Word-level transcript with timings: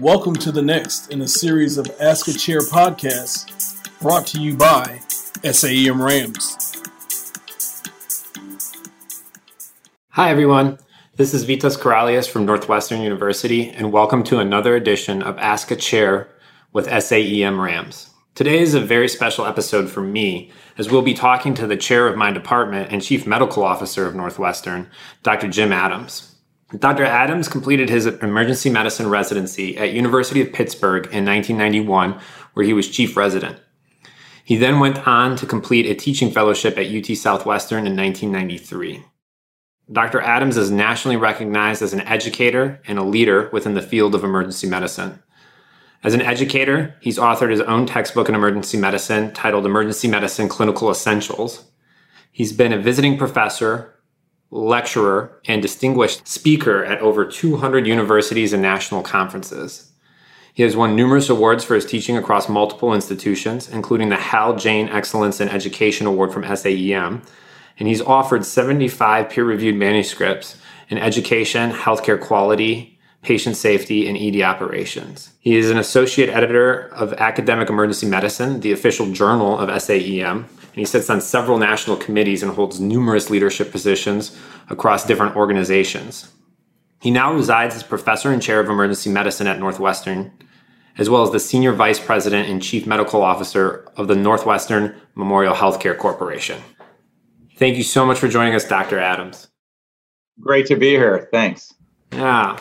Welcome 0.00 0.36
to 0.36 0.50
the 0.50 0.62
next 0.62 1.12
in 1.12 1.20
a 1.20 1.28
series 1.28 1.76
of 1.76 1.86
Ask 2.00 2.26
a 2.26 2.32
Chair 2.32 2.60
podcasts 2.60 4.00
brought 4.00 4.26
to 4.28 4.40
you 4.40 4.56
by 4.56 4.98
SAEM 5.42 6.00
Rams. 6.02 6.56
Hi, 10.08 10.30
everyone. 10.30 10.78
This 11.16 11.34
is 11.34 11.44
Vytas 11.44 11.76
Karalius 11.76 12.30
from 12.30 12.46
Northwestern 12.46 13.02
University, 13.02 13.68
and 13.68 13.92
welcome 13.92 14.22
to 14.24 14.38
another 14.38 14.74
edition 14.74 15.22
of 15.22 15.36
Ask 15.36 15.70
a 15.70 15.76
Chair 15.76 16.30
with 16.72 16.88
SAEM 16.88 17.62
Rams. 17.62 18.08
Today 18.34 18.60
is 18.60 18.72
a 18.72 18.80
very 18.80 19.06
special 19.06 19.44
episode 19.44 19.90
for 19.90 20.00
me, 20.00 20.50
as 20.78 20.90
we'll 20.90 21.02
be 21.02 21.12
talking 21.12 21.52
to 21.52 21.66
the 21.66 21.76
chair 21.76 22.08
of 22.08 22.16
my 22.16 22.30
department 22.30 22.90
and 22.90 23.02
chief 23.02 23.26
medical 23.26 23.62
officer 23.62 24.06
of 24.06 24.14
Northwestern, 24.14 24.88
Dr. 25.22 25.48
Jim 25.48 25.74
Adams. 25.74 26.29
Dr. 26.78 27.04
Adams 27.04 27.48
completed 27.48 27.88
his 27.88 28.06
emergency 28.06 28.70
medicine 28.70 29.08
residency 29.08 29.76
at 29.76 29.92
University 29.92 30.40
of 30.40 30.52
Pittsburgh 30.52 31.04
in 31.06 31.24
1991, 31.24 32.20
where 32.54 32.64
he 32.64 32.72
was 32.72 32.88
chief 32.88 33.16
resident. 33.16 33.58
He 34.44 34.56
then 34.56 34.78
went 34.78 35.06
on 35.06 35.36
to 35.36 35.46
complete 35.46 35.86
a 35.86 35.94
teaching 35.94 36.30
fellowship 36.30 36.78
at 36.78 36.86
UT 36.86 37.16
Southwestern 37.16 37.86
in 37.86 37.96
1993. 37.96 39.04
Dr. 39.92 40.20
Adams 40.20 40.56
is 40.56 40.70
nationally 40.70 41.16
recognized 41.16 41.82
as 41.82 41.92
an 41.92 42.02
educator 42.02 42.80
and 42.86 42.98
a 42.98 43.04
leader 43.04 43.50
within 43.52 43.74
the 43.74 43.82
field 43.82 44.14
of 44.14 44.22
emergency 44.22 44.68
medicine. 44.68 45.20
As 46.04 46.14
an 46.14 46.22
educator, 46.22 46.94
he's 47.00 47.18
authored 47.18 47.50
his 47.50 47.60
own 47.60 47.84
textbook 47.86 48.28
in 48.28 48.34
emergency 48.34 48.78
medicine 48.78 49.32
titled 49.34 49.66
Emergency 49.66 50.06
Medicine 50.08 50.48
Clinical 50.48 50.90
Essentials. 50.90 51.64
He's 52.30 52.52
been 52.52 52.72
a 52.72 52.78
visiting 52.78 53.18
professor, 53.18 53.99
lecturer, 54.50 55.40
and 55.46 55.62
distinguished 55.62 56.26
speaker 56.26 56.84
at 56.84 57.00
over 57.00 57.24
200 57.24 57.86
universities 57.86 58.52
and 58.52 58.62
national 58.62 59.02
conferences. 59.02 59.90
He 60.52 60.64
has 60.64 60.76
won 60.76 60.96
numerous 60.96 61.28
awards 61.28 61.64
for 61.64 61.74
his 61.74 61.86
teaching 61.86 62.16
across 62.16 62.48
multiple 62.48 62.92
institutions, 62.92 63.68
including 63.68 64.08
the 64.08 64.16
Hal 64.16 64.56
Jayne 64.56 64.88
Excellence 64.88 65.40
in 65.40 65.48
Education 65.48 66.06
Award 66.06 66.32
from 66.32 66.42
SAEM, 66.42 67.22
and 67.78 67.88
he's 67.88 68.02
offered 68.02 68.44
75 68.44 69.30
peer 69.30 69.44
reviewed 69.44 69.76
manuscripts 69.76 70.56
in 70.88 70.98
education, 70.98 71.70
healthcare 71.70 72.20
quality, 72.20 72.98
patient 73.22 73.56
safety, 73.56 74.08
and 74.08 74.18
ED 74.18 74.42
operations. 74.42 75.32
He 75.40 75.56
is 75.56 75.70
an 75.70 75.78
associate 75.78 76.28
editor 76.28 76.88
of 76.88 77.12
Academic 77.14 77.70
Emergency 77.70 78.06
Medicine, 78.06 78.60
the 78.60 78.72
official 78.72 79.12
journal 79.12 79.58
of 79.58 79.70
SAEM, 79.70 80.46
and 80.72 80.76
he 80.76 80.84
sits 80.84 81.10
on 81.10 81.20
several 81.20 81.58
national 81.58 81.96
committees 81.96 82.42
and 82.42 82.52
holds 82.52 82.80
numerous 82.80 83.30
leadership 83.30 83.70
positions 83.70 84.38
across 84.68 85.04
different 85.04 85.36
organizations. 85.36 86.30
He 87.00 87.10
now 87.10 87.32
resides 87.32 87.74
as 87.74 87.82
professor 87.82 88.30
and 88.30 88.42
chair 88.42 88.60
of 88.60 88.68
emergency 88.68 89.10
medicine 89.10 89.46
at 89.46 89.58
Northwestern, 89.58 90.32
as 90.98 91.08
well 91.08 91.22
as 91.22 91.30
the 91.30 91.40
senior 91.40 91.72
vice 91.72 91.98
president 91.98 92.48
and 92.48 92.62
chief 92.62 92.86
medical 92.86 93.22
officer 93.22 93.88
of 93.96 94.06
the 94.06 94.16
Northwestern 94.16 94.94
Memorial 95.14 95.54
Healthcare 95.54 95.96
Corporation. 95.96 96.60
Thank 97.56 97.76
you 97.76 97.82
so 97.82 98.06
much 98.06 98.18
for 98.18 98.28
joining 98.28 98.54
us, 98.54 98.66
Dr. 98.66 98.98
Adams. 98.98 99.48
Great 100.40 100.66
to 100.66 100.76
be 100.76 100.90
here. 100.90 101.28
Thanks. 101.32 101.74
Yeah. 102.12 102.60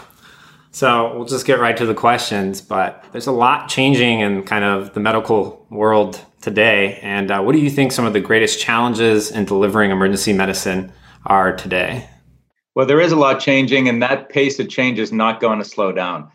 So 0.79 1.13
we'll 1.13 1.25
just 1.25 1.45
get 1.45 1.59
right 1.59 1.75
to 1.75 1.85
the 1.85 1.93
questions, 1.93 2.61
but 2.61 3.03
there's 3.11 3.27
a 3.27 3.33
lot 3.33 3.67
changing 3.67 4.21
in 4.21 4.43
kind 4.43 4.63
of 4.63 4.93
the 4.93 5.01
medical 5.01 5.67
world 5.69 6.21
today. 6.39 6.97
And 7.01 7.29
uh, 7.29 7.41
what 7.41 7.51
do 7.51 7.59
you 7.59 7.69
think 7.69 7.91
some 7.91 8.05
of 8.05 8.13
the 8.13 8.21
greatest 8.21 8.61
challenges 8.61 9.29
in 9.29 9.43
delivering 9.43 9.91
emergency 9.91 10.31
medicine 10.31 10.93
are 11.25 11.53
today? 11.53 12.09
Well, 12.75 12.85
there 12.85 13.01
is 13.01 13.11
a 13.11 13.17
lot 13.17 13.41
changing, 13.41 13.89
and 13.89 14.01
that 14.01 14.29
pace 14.29 14.57
of 14.57 14.69
change 14.69 14.99
is 14.99 15.11
not 15.11 15.41
going 15.41 15.59
to 15.59 15.65
slow 15.65 15.91
down. 15.91 16.31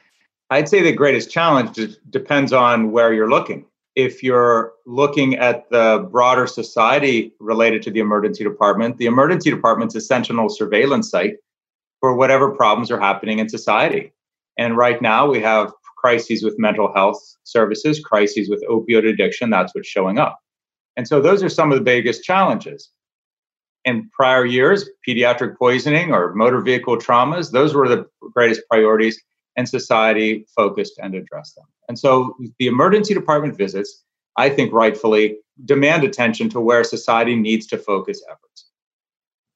I'd 0.51 0.69
say 0.69 0.83
the 0.83 0.93
greatest 0.93 1.31
challenge 1.31 1.81
depends 2.11 2.53
on 2.53 2.93
where 2.93 3.15
you're 3.15 3.31
looking 3.31 3.65
if 3.97 4.23
you're 4.23 4.75
looking 4.85 5.37
at 5.37 5.71
the 5.71 6.07
broader 6.11 6.47
society 6.47 7.33
related 7.41 7.81
to 7.85 7.91
the 7.91 8.01
emergency 8.01 8.45
department, 8.45 8.99
the 8.99 9.07
emergency 9.07 9.51
department's 9.51 9.95
a 9.95 10.03
sentinel 10.03 10.51
surveillance 10.51 11.09
site 11.09 11.37
for 12.01 12.15
whatever 12.15 12.51
problems 12.51 12.91
are 12.91 13.01
happening 13.01 13.39
in 13.39 13.49
society. 13.49 14.13
And 14.59 14.77
right 14.77 15.01
now 15.03 15.29
we 15.29 15.41
have 15.41 15.73
crises 15.97 16.43
with 16.45 16.59
mental 16.59 16.93
health 16.95 17.19
services, 17.45 18.01
crises 18.01 18.49
with 18.51 18.63
opioid 18.69 19.09
addiction. 19.09 19.51
That's 19.51 19.75
what's 19.75 19.89
showing 19.89 20.19
up. 20.19 20.39
And 20.97 21.09
so 21.09 21.21
those 21.21 21.43
are 21.43 21.49
some 21.49 21.73
of 21.73 21.79
the 21.79 21.85
biggest 21.85 22.23
challenges. 22.23 22.91
In 23.85 24.09
prior 24.11 24.47
years, 24.47 24.89
pediatric 25.07 25.59
poisoning 25.59 26.13
or 26.13 26.35
motor 26.35 26.61
vehicle 26.61 26.97
traumas, 26.97 27.51
those 27.51 27.75
were 27.75 27.89
the 27.89 28.07
greatest 28.21 28.63
priorities 28.71 29.21
and 29.57 29.69
society 29.69 30.47
focused 30.57 30.99
and 31.03 31.15
addressed 31.15 31.57
them. 31.57 31.67
And 31.89 31.99
so 31.99 32.37
the 32.59 32.67
emergency 32.67 33.15
department 33.15 33.57
visits, 33.57 34.03
I 34.37 34.49
think 34.49 34.73
rightfully, 34.73 35.39
demand 35.65 36.05
attention 36.05 36.49
to 36.51 36.61
where 36.61 36.83
society 36.83 37.37
needs 37.37 37.67
to 37.69 37.79
focus 37.79 38.23
efforts. 38.31 38.71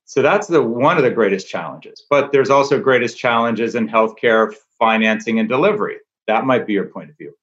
So 0.09 0.23
that's 0.23 0.47
the 0.47 0.63
one 0.63 0.97
of 0.97 1.03
the 1.03 1.11
greatest 1.11 1.51
challenges. 1.51 2.03
But 2.09 2.33
there's 2.33 2.49
also 2.49 2.81
greatest 2.81 3.19
challenges 3.19 3.75
in 3.75 3.87
healthcare 3.87 4.55
financing 4.79 5.39
and 5.39 5.47
delivery. 5.47 5.99
That 6.27 6.47
might 6.47 6.67
be 6.67 6.73
your 6.73 6.87
point 6.87 7.11
of 7.11 7.19
view. 7.19 7.35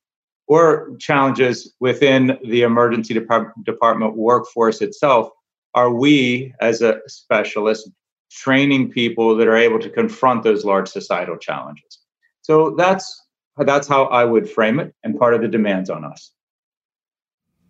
Or 0.47 0.95
challenges 0.99 1.75
within 1.79 2.39
the 2.43 2.63
emergency 2.63 3.13
department 3.13 4.17
workforce 4.17 4.81
itself. 4.81 5.29
Are 5.75 5.93
we, 5.93 6.55
as 6.59 6.81
a 6.81 7.01
specialist, 7.05 7.87
training 8.31 8.89
people 8.89 9.35
that 9.37 9.47
are 9.47 9.55
able 9.55 9.77
to 9.79 9.89
confront 9.89 10.41
those 10.41 10.65
large 10.65 10.89
societal 10.89 11.37
challenges? 11.37 11.99
So 12.41 12.71
that's 12.71 13.27
that's 13.57 13.87
how 13.87 14.05
I 14.05 14.25
would 14.25 14.49
frame 14.49 14.79
it 14.79 14.91
and 15.03 15.19
part 15.19 15.35
of 15.35 15.41
the 15.41 15.47
demands 15.47 15.91
on 15.91 16.03
us. 16.03 16.31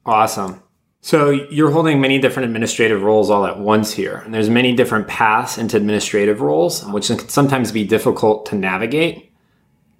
Awesome. 0.05 0.63
So 1.05 1.29
you're 1.29 1.69
holding 1.69 2.01
many 2.01 2.17
different 2.17 2.47
administrative 2.47 3.03
roles 3.03 3.29
all 3.29 3.45
at 3.45 3.59
once 3.59 3.93
here, 3.93 4.23
and 4.25 4.33
there's 4.33 4.49
many 4.49 4.75
different 4.75 5.07
paths 5.07 5.59
into 5.59 5.77
administrative 5.77 6.41
roles, 6.41 6.83
which 6.83 7.09
can 7.09 7.29
sometimes 7.29 7.71
be 7.71 7.83
difficult 7.83 8.47
to 8.47 8.55
navigate. 8.55 9.31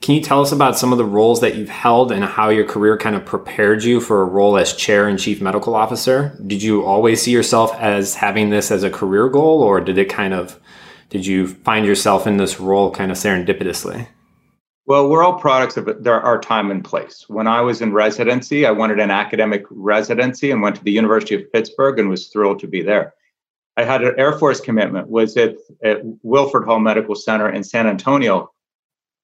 Can 0.01 0.15
you 0.15 0.21
tell 0.21 0.41
us 0.41 0.51
about 0.51 0.79
some 0.79 0.91
of 0.91 0.97
the 0.97 1.05
roles 1.05 1.41
that 1.41 1.57
you've 1.57 1.69
held 1.69 2.11
and 2.11 2.23
how 2.23 2.49
your 2.49 2.65
career 2.65 2.97
kind 2.97 3.15
of 3.15 3.23
prepared 3.23 3.83
you 3.83 4.01
for 4.01 4.23
a 4.23 4.25
role 4.25 4.57
as 4.57 4.73
chair 4.73 5.07
and 5.07 5.19
chief 5.19 5.43
medical 5.43 5.75
officer? 5.75 6.35
Did 6.43 6.63
you 6.63 6.83
always 6.83 7.21
see 7.21 7.29
yourself 7.29 7.71
as 7.75 8.15
having 8.15 8.49
this 8.49 8.71
as 8.71 8.81
a 8.81 8.89
career 8.89 9.29
goal, 9.29 9.61
or 9.61 9.81
did 9.81 9.99
it 9.99 10.09
kind 10.09 10.33
of 10.33 10.59
did 11.11 11.23
you 11.23 11.49
find 11.49 11.85
yourself 11.85 12.25
in 12.25 12.37
this 12.37 12.59
role 12.59 12.89
kind 12.89 13.11
of 13.11 13.17
serendipitously? 13.17 14.07
Well, 14.87 15.09
we're 15.09 15.23
all 15.23 15.39
products 15.39 15.77
of 15.77 15.89
our 16.05 16.39
time 16.39 16.69
and 16.69 16.85
place. 16.85 17.25
When 17.27 17.47
I 17.47 17.61
was 17.61 17.81
in 17.81 17.91
residency, 17.91 18.67
I 18.67 18.71
wanted 18.71 18.99
an 18.99 19.09
academic 19.09 19.63
residency 19.71 20.51
and 20.51 20.61
went 20.61 20.75
to 20.75 20.83
the 20.83 20.91
University 20.91 21.33
of 21.33 21.51
Pittsburgh 21.51 21.97
and 21.97 22.07
was 22.07 22.27
thrilled 22.27 22.59
to 22.59 22.67
be 22.67 22.83
there. 22.83 23.15
I 23.77 23.83
had 23.83 24.03
an 24.03 24.13
Air 24.19 24.33
Force 24.37 24.61
commitment, 24.61 25.09
was 25.09 25.35
at, 25.37 25.55
at 25.83 26.01
Wilford 26.21 26.65
Hall 26.65 26.79
Medical 26.79 27.15
Center 27.15 27.49
in 27.49 27.63
San 27.63 27.87
Antonio, 27.87 28.51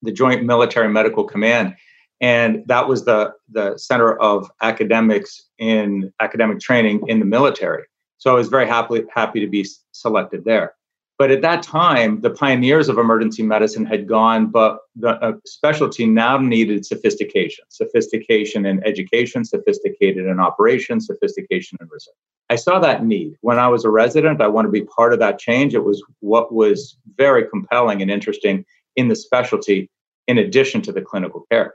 the 0.02 0.10
Joint 0.10 0.44
Military 0.44 0.88
Medical 0.88 1.24
Command. 1.24 1.76
And 2.20 2.64
that 2.66 2.88
was 2.88 3.04
the, 3.04 3.32
the 3.48 3.78
center 3.78 4.18
of 4.20 4.50
academics 4.62 5.44
in 5.58 6.12
academic 6.18 6.58
training 6.58 7.02
in 7.06 7.20
the 7.20 7.24
military. 7.24 7.84
So 8.18 8.32
I 8.32 8.34
was 8.34 8.48
very 8.48 8.66
happy, 8.66 9.04
happy 9.14 9.38
to 9.38 9.46
be 9.46 9.64
selected 9.92 10.44
there. 10.44 10.74
But 11.18 11.30
at 11.30 11.42
that 11.42 11.62
time, 11.62 12.20
the 12.20 12.30
pioneers 12.30 12.88
of 12.88 12.98
emergency 12.98 13.42
medicine 13.42 13.84
had 13.84 14.08
gone, 14.08 14.46
but 14.46 14.78
the 14.96 15.10
uh, 15.22 15.32
specialty 15.46 16.06
now 16.06 16.38
needed 16.38 16.84
sophistication, 16.84 17.64
sophistication 17.68 18.66
in 18.66 18.84
education, 18.84 19.44
sophisticated 19.44 20.26
in 20.26 20.40
operations, 20.40 21.06
sophistication 21.06 21.78
in 21.80 21.88
research. 21.90 22.14
I 22.50 22.56
saw 22.56 22.78
that 22.80 23.04
need. 23.04 23.36
When 23.40 23.58
I 23.58 23.68
was 23.68 23.84
a 23.84 23.90
resident, 23.90 24.40
I 24.40 24.48
wanted 24.48 24.68
to 24.68 24.72
be 24.72 24.84
part 24.84 25.12
of 25.12 25.18
that 25.20 25.38
change. 25.38 25.74
It 25.74 25.84
was 25.84 26.02
what 26.20 26.52
was 26.52 26.96
very 27.16 27.46
compelling 27.46 28.02
and 28.02 28.10
interesting 28.10 28.64
in 28.96 29.08
the 29.08 29.16
specialty, 29.16 29.90
in 30.26 30.38
addition 30.38 30.82
to 30.82 30.92
the 30.92 31.02
clinical 31.02 31.46
care. 31.50 31.74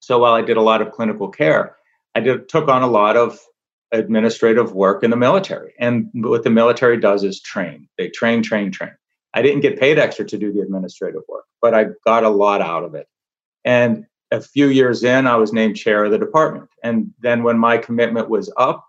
So 0.00 0.18
while 0.18 0.34
I 0.34 0.42
did 0.42 0.56
a 0.56 0.62
lot 0.62 0.80
of 0.80 0.92
clinical 0.92 1.28
care, 1.28 1.76
I 2.14 2.20
did, 2.20 2.48
took 2.48 2.68
on 2.68 2.82
a 2.82 2.86
lot 2.86 3.16
of 3.16 3.38
administrative 3.92 4.72
work 4.72 5.02
in 5.02 5.10
the 5.10 5.16
military. 5.16 5.74
And 5.78 6.08
what 6.14 6.44
the 6.44 6.50
military 6.50 6.98
does 6.98 7.24
is 7.24 7.40
train. 7.40 7.88
They 7.98 8.08
train, 8.08 8.42
train, 8.42 8.70
train. 8.70 8.92
I 9.34 9.42
didn't 9.42 9.60
get 9.60 9.78
paid 9.78 9.98
extra 9.98 10.24
to 10.24 10.38
do 10.38 10.52
the 10.52 10.60
administrative 10.60 11.22
work, 11.28 11.44
but 11.60 11.74
I 11.74 11.86
got 12.04 12.24
a 12.24 12.28
lot 12.28 12.60
out 12.60 12.84
of 12.84 12.94
it. 12.94 13.06
And 13.64 14.06
a 14.30 14.40
few 14.40 14.68
years 14.68 15.02
in, 15.02 15.26
I 15.26 15.36
was 15.36 15.52
named 15.52 15.76
chair 15.76 16.04
of 16.04 16.10
the 16.10 16.18
department. 16.18 16.68
And 16.82 17.12
then 17.20 17.42
when 17.42 17.58
my 17.58 17.78
commitment 17.78 18.28
was 18.28 18.52
up, 18.56 18.84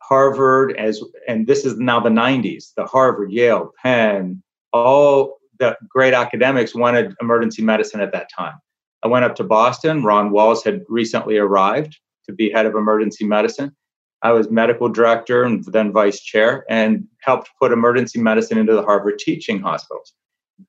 Harvard, 0.00 0.76
as 0.76 1.02
and 1.28 1.46
this 1.46 1.64
is 1.64 1.78
now 1.78 2.00
the 2.00 2.10
90s, 2.10 2.74
the 2.76 2.84
Harvard, 2.84 3.32
Yale, 3.32 3.72
Penn, 3.82 4.42
all 4.72 5.38
the 5.58 5.76
great 5.88 6.12
academics 6.12 6.74
wanted 6.74 7.14
emergency 7.20 7.62
medicine 7.62 8.00
at 8.00 8.12
that 8.12 8.28
time. 8.36 8.54
I 9.02 9.08
went 9.08 9.24
up 9.24 9.34
to 9.36 9.44
Boston. 9.44 10.04
Ron 10.04 10.30
Walls 10.30 10.64
had 10.64 10.82
recently 10.88 11.38
arrived 11.38 11.98
to 12.26 12.32
be 12.32 12.50
head 12.50 12.66
of 12.66 12.74
emergency 12.74 13.24
medicine. 13.24 13.74
I 14.22 14.32
was 14.32 14.50
medical 14.50 14.88
director 14.88 15.42
and 15.42 15.64
then 15.64 15.92
vice 15.92 16.20
chair 16.20 16.64
and 16.68 17.06
helped 17.20 17.50
put 17.60 17.72
emergency 17.72 18.20
medicine 18.20 18.58
into 18.58 18.74
the 18.74 18.82
Harvard 18.82 19.18
teaching 19.18 19.60
hospitals. 19.60 20.12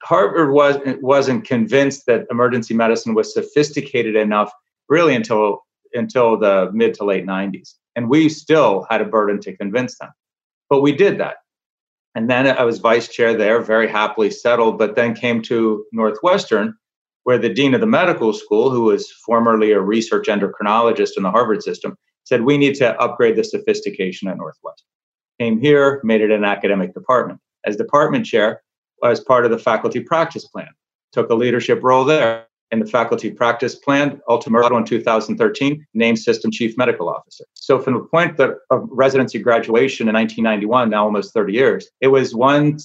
Harvard 0.02 0.52
was, 0.52 0.78
wasn't 1.02 1.46
convinced 1.46 2.06
that 2.08 2.26
emergency 2.32 2.74
medicine 2.74 3.14
was 3.14 3.34
sophisticated 3.34 4.16
enough 4.16 4.52
really 4.90 5.16
until 5.16 5.60
until 5.94 6.38
the 6.38 6.72
mid 6.74 6.94
to 6.96 7.04
late 7.04 7.26
90s. 7.26 7.74
And 7.96 8.10
we 8.10 8.28
still 8.30 8.88
had 8.90 9.02
a 9.02 9.06
burden 9.06 9.40
to 9.42 9.56
convince 9.56 9.98
them. 10.00 10.10
But 10.70 10.82
we 10.82 10.92
did 10.92 11.20
that. 11.20 11.36
And 12.16 12.30
then 12.30 12.48
I 12.48 12.64
was 12.64 12.80
vice 12.80 13.08
chair 13.08 13.36
there, 13.36 13.62
very 13.62 13.88
happily 13.88 14.32
settled, 14.32 14.78
but 14.78 14.96
then 14.96 15.16
came 15.16 15.42
to 15.44 15.86
Northwestern, 15.92 16.76
where 17.24 17.38
the 17.38 17.54
dean 17.54 17.74
of 17.74 17.82
the 17.82 17.88
medical 17.88 18.34
school, 18.34 18.70
who 18.70 18.84
was 18.84 19.12
formerly 19.26 19.72
a 19.72 19.80
research 19.80 20.28
endocrinologist 20.28 21.12
in 21.18 21.24
the 21.24 21.32
Harvard 21.32 21.64
system, 21.64 21.98
said, 22.24 22.44
We 22.44 22.58
need 22.58 22.75
to 22.75 23.00
upgrade 23.00 23.36
the 23.36 23.44
sophistication 23.44 24.28
at 24.28 24.38
Northwest. 24.38 24.84
Came 25.40 25.60
here, 25.60 26.02
made 26.04 26.22
it 26.22 26.31
an 26.31 26.44
academic 26.44 26.94
department. 26.94 27.40
As 27.66 27.75
department 27.75 28.25
chair, 28.25 28.62
I 29.04 29.10
was 29.10 29.20
part 29.20 29.46
of 29.46 29.52
the 29.52 29.58
faculty 29.58 30.00
practice 30.00 30.48
plan, 30.48 30.70
took 31.12 31.30
a 31.30 31.36
leadership 31.36 31.80
role 31.84 32.06
there 32.06 32.48
in 32.72 32.80
the 32.80 32.86
faculty 32.86 33.30
practice 33.30 33.75
plan, 33.75 34.20
ultimately 34.28 34.75
in 34.75 34.84
2013, 34.84 35.86
named 35.94 36.18
system 36.18 36.50
chief 36.50 36.75
medical 36.75 37.08
officer. 37.08 37.46
So 37.54 37.80
from 37.80 37.94
the 37.94 38.00
point 38.00 38.40
of 38.40 38.58
residency 38.90 39.38
graduation 39.38 40.10
in 40.10 40.16
1991, 40.16 40.90
now 40.90 41.06
almost 41.06 41.34
30 41.34 41.54
years, 41.54 41.88
it 42.02 42.08
was 42.08 42.34
one 42.34 42.80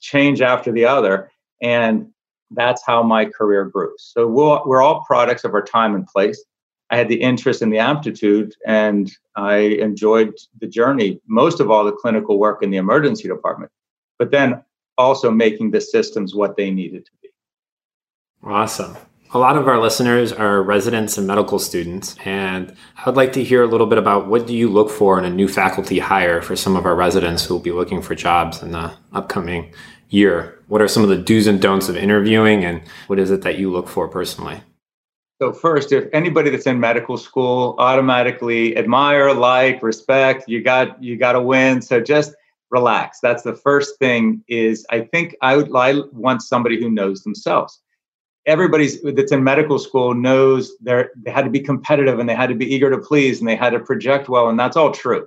change 0.00 0.40
after 0.40 0.72
the 0.72 0.86
other. 0.86 1.30
And 1.60 2.08
that's 2.50 2.82
how 2.86 3.02
my 3.02 3.26
career 3.26 3.66
grew. 3.66 3.92
So 3.98 4.26
we're, 4.26 4.64
we're 4.64 4.82
all 4.82 5.04
products 5.04 5.44
of 5.44 5.52
our 5.52 5.62
time 5.62 5.94
and 5.94 6.06
place. 6.06 6.42
I 6.90 6.96
had 6.96 7.08
the 7.08 7.20
interest 7.20 7.62
and 7.62 7.72
the 7.72 7.78
aptitude, 7.78 8.54
and 8.66 9.10
I 9.34 9.56
enjoyed 9.56 10.34
the 10.60 10.68
journey, 10.68 11.20
most 11.26 11.60
of 11.60 11.70
all 11.70 11.84
the 11.84 11.92
clinical 11.92 12.38
work 12.38 12.62
in 12.62 12.70
the 12.70 12.76
emergency 12.76 13.26
department, 13.26 13.72
but 14.18 14.30
then 14.30 14.62
also 14.96 15.30
making 15.30 15.72
the 15.72 15.80
systems 15.80 16.34
what 16.34 16.56
they 16.56 16.70
needed 16.70 17.04
to 17.04 17.12
be. 17.22 17.28
Awesome. 18.42 18.96
A 19.34 19.38
lot 19.38 19.56
of 19.56 19.66
our 19.66 19.80
listeners 19.80 20.32
are 20.32 20.62
residents 20.62 21.18
and 21.18 21.26
medical 21.26 21.58
students, 21.58 22.14
and 22.24 22.74
I 22.96 23.02
would 23.04 23.16
like 23.16 23.32
to 23.32 23.42
hear 23.42 23.64
a 23.64 23.66
little 23.66 23.88
bit 23.88 23.98
about 23.98 24.28
what 24.28 24.46
do 24.46 24.54
you 24.54 24.68
look 24.68 24.88
for 24.88 25.18
in 25.18 25.24
a 25.24 25.30
new 25.30 25.48
faculty 25.48 25.98
hire 25.98 26.40
for 26.40 26.54
some 26.54 26.76
of 26.76 26.86
our 26.86 26.94
residents 26.94 27.44
who 27.44 27.54
will 27.54 27.60
be 27.60 27.72
looking 27.72 28.00
for 28.00 28.14
jobs 28.14 28.62
in 28.62 28.70
the 28.70 28.92
upcoming 29.12 29.74
year. 30.08 30.62
What 30.68 30.80
are 30.80 30.88
some 30.88 31.02
of 31.02 31.08
the 31.08 31.18
do's 31.18 31.48
and 31.48 31.60
don'ts 31.60 31.88
of 31.88 31.96
interviewing, 31.96 32.64
and 32.64 32.82
what 33.08 33.18
is 33.18 33.32
it 33.32 33.42
that 33.42 33.58
you 33.58 33.70
look 33.70 33.88
for 33.88 34.06
personally? 34.06 34.60
So 35.40 35.52
first, 35.52 35.92
if 35.92 36.08
anybody 36.12 36.50
that's 36.50 36.66
in 36.66 36.80
medical 36.80 37.18
school 37.18 37.74
automatically 37.78 38.76
admire, 38.76 39.34
like, 39.34 39.82
respect, 39.82 40.48
you 40.48 40.62
got 40.62 41.02
you 41.02 41.16
got 41.16 41.32
to 41.32 41.42
win. 41.42 41.82
So 41.82 42.00
just 42.00 42.34
relax. 42.70 43.20
That's 43.20 43.42
the 43.42 43.54
first 43.54 43.98
thing. 43.98 44.42
Is 44.48 44.86
I 44.90 45.00
think 45.00 45.36
I 45.42 45.56
would 45.56 45.74
I 45.74 46.00
want 46.12 46.42
somebody 46.42 46.80
who 46.80 46.90
knows 46.90 47.22
themselves 47.22 47.80
everybody's 48.46 49.02
that's 49.02 49.32
in 49.32 49.44
medical 49.44 49.78
school 49.78 50.14
knows 50.14 50.72
they 50.80 51.04
they 51.22 51.30
had 51.30 51.44
to 51.44 51.50
be 51.50 51.60
competitive 51.60 52.18
and 52.18 52.28
they 52.28 52.34
had 52.34 52.48
to 52.48 52.54
be 52.54 52.72
eager 52.72 52.88
to 52.90 52.98
please 52.98 53.40
and 53.40 53.48
they 53.48 53.56
had 53.56 53.70
to 53.70 53.80
project 53.80 54.28
well 54.28 54.48
and 54.48 54.58
that's 54.58 54.76
all 54.76 54.92
true 54.92 55.26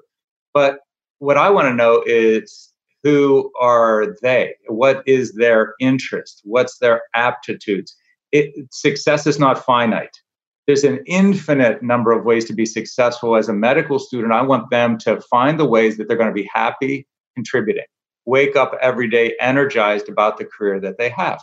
but 0.54 0.80
what 1.20 1.38
i 1.38 1.50
want 1.50 1.68
to 1.68 1.74
know 1.74 2.02
is 2.06 2.72
who 3.04 3.52
are 3.60 4.16
they 4.22 4.56
what 4.68 5.04
is 5.06 5.34
their 5.34 5.76
interest 5.80 6.42
what's 6.46 6.78
their 6.80 7.04
aptitudes 7.14 7.96
it, 8.32 8.54
success 8.72 9.28
is 9.28 9.40
not 9.40 9.64
finite 9.64 10.16
there's 10.68 10.84
an 10.84 11.00
infinite 11.08 11.82
number 11.82 12.12
of 12.12 12.26
ways 12.26 12.46
to 12.46 12.54
be 12.54 12.66
successful 12.66 13.36
as 13.36 13.50
a 13.50 13.54
medical 13.54 14.00
student 14.00 14.34
i 14.34 14.42
want 14.42 14.70
them 14.70 14.98
to 14.98 15.20
find 15.22 15.60
the 15.60 15.66
ways 15.66 15.98
that 15.98 16.08
they're 16.08 16.18
going 16.18 16.30
to 16.30 16.34
be 16.34 16.50
happy 16.54 17.08
contributing 17.36 17.86
wake 18.26 18.56
up 18.56 18.76
every 18.82 19.10
day 19.10 19.36
energized 19.40 20.10
about 20.10 20.38
the 20.38 20.46
career 20.46 20.80
that 20.80 20.98
they 20.98 21.10
have 21.10 21.42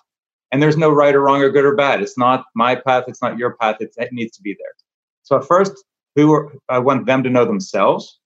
and 0.52 0.62
there's 0.62 0.76
no 0.76 0.90
right 0.90 1.14
or 1.14 1.20
wrong 1.20 1.42
or 1.42 1.50
good 1.50 1.64
or 1.64 1.74
bad. 1.74 2.02
It's 2.02 2.16
not 2.16 2.44
my 2.54 2.76
path. 2.76 3.04
It's 3.08 3.22
not 3.22 3.38
your 3.38 3.56
path. 3.56 3.76
It's, 3.80 3.96
it 3.96 4.12
needs 4.12 4.36
to 4.36 4.42
be 4.42 4.54
there. 4.58 4.72
So 5.22 5.40
first, 5.40 5.72
who 6.14 6.32
are, 6.32 6.52
I 6.68 6.78
want 6.78 7.06
them 7.06 7.22
to 7.24 7.30
know 7.30 7.44
themselves. 7.44 8.18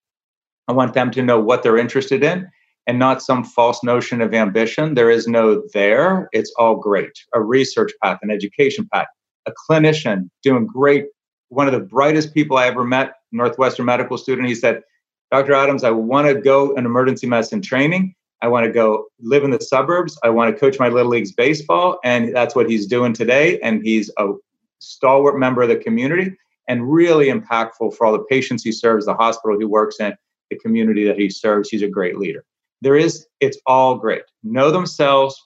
I 0.69 0.73
want 0.73 0.95
them 0.95 1.11
to 1.13 1.23
know 1.23 1.41
what 1.41 1.63
they're 1.63 1.79
interested 1.79 2.23
in 2.23 2.49
and 2.87 2.99
not 2.99 3.23
some 3.23 3.45
false 3.45 3.83
notion 3.85 4.21
of 4.21 4.35
ambition. 4.35 4.95
There 4.95 5.11
is 5.11 5.27
no 5.27 5.63
there. 5.73 6.29
It's 6.33 6.53
all 6.59 6.77
great. 6.77 7.13
A 7.35 7.41
research 7.41 7.93
path, 8.03 8.19
an 8.23 8.31
education 8.31 8.89
path, 8.93 9.07
a 9.47 9.53
clinician 9.53 10.29
doing 10.43 10.67
great. 10.67 11.07
One 11.49 11.67
of 11.67 11.73
the 11.73 11.81
brightest 11.81 12.35
people 12.35 12.57
I 12.57 12.67
ever 12.67 12.85
met, 12.85 13.15
Northwestern 13.33 13.87
medical 13.87 14.19
student, 14.19 14.49
he 14.49 14.55
said, 14.55 14.83
Dr. 15.31 15.55
Adams, 15.55 15.85
I 15.85 15.91
want 15.91 16.27
to 16.27 16.35
go 16.35 16.75
in 16.75 16.87
emergency 16.87 17.27
medicine 17.27 17.63
training 17.63 18.15
I 18.43 18.49
want 18.49 18.65
to 18.65 18.73
go 18.73 19.07
live 19.21 19.45
in 19.45 19.51
the 19.51 19.61
suburbs. 19.61 20.19
I 20.23 20.31
want 20.31 20.55
to 20.55 20.59
coach 20.59 20.79
my 20.79 20.89
little 20.89 21.11
leagues 21.11 21.33
baseball. 21.33 21.99
And 22.05 22.35
that's 22.35 22.55
what 22.55 22.71
he's 22.71 22.87
doing 22.87 23.13
today. 23.13 23.61
And 23.61 23.83
he's 23.85 24.11
a 24.19 24.33
stalwart 24.79 25.39
member 25.39 25.63
of 25.63 25.69
the 25.69 25.77
community 25.77 26.35
and 26.67 26.91
really 26.91 27.27
impactful 27.27 27.95
for 27.95 28.07
all 28.07 28.13
the 28.13 28.25
patients 28.31 28.63
he 28.63 28.73
serves, 28.73 29.05
the 29.07 29.15
hospital 29.15 29.59
he 29.59 29.65
works 29.65 30.01
in, 30.01 30.15
the 30.51 30.59
community 30.59 31.05
that 31.05 31.19
he 31.19 31.29
serves. 31.29 31.69
He's 31.69 31.83
a 31.83 31.89
great 31.89 32.19
leader. 32.19 32.45
There 32.83 32.97
is, 32.97 33.27
it's 33.41 33.59
all 33.67 33.97
great. 33.97 34.23
Know 34.43 34.71
themselves. 34.71 35.41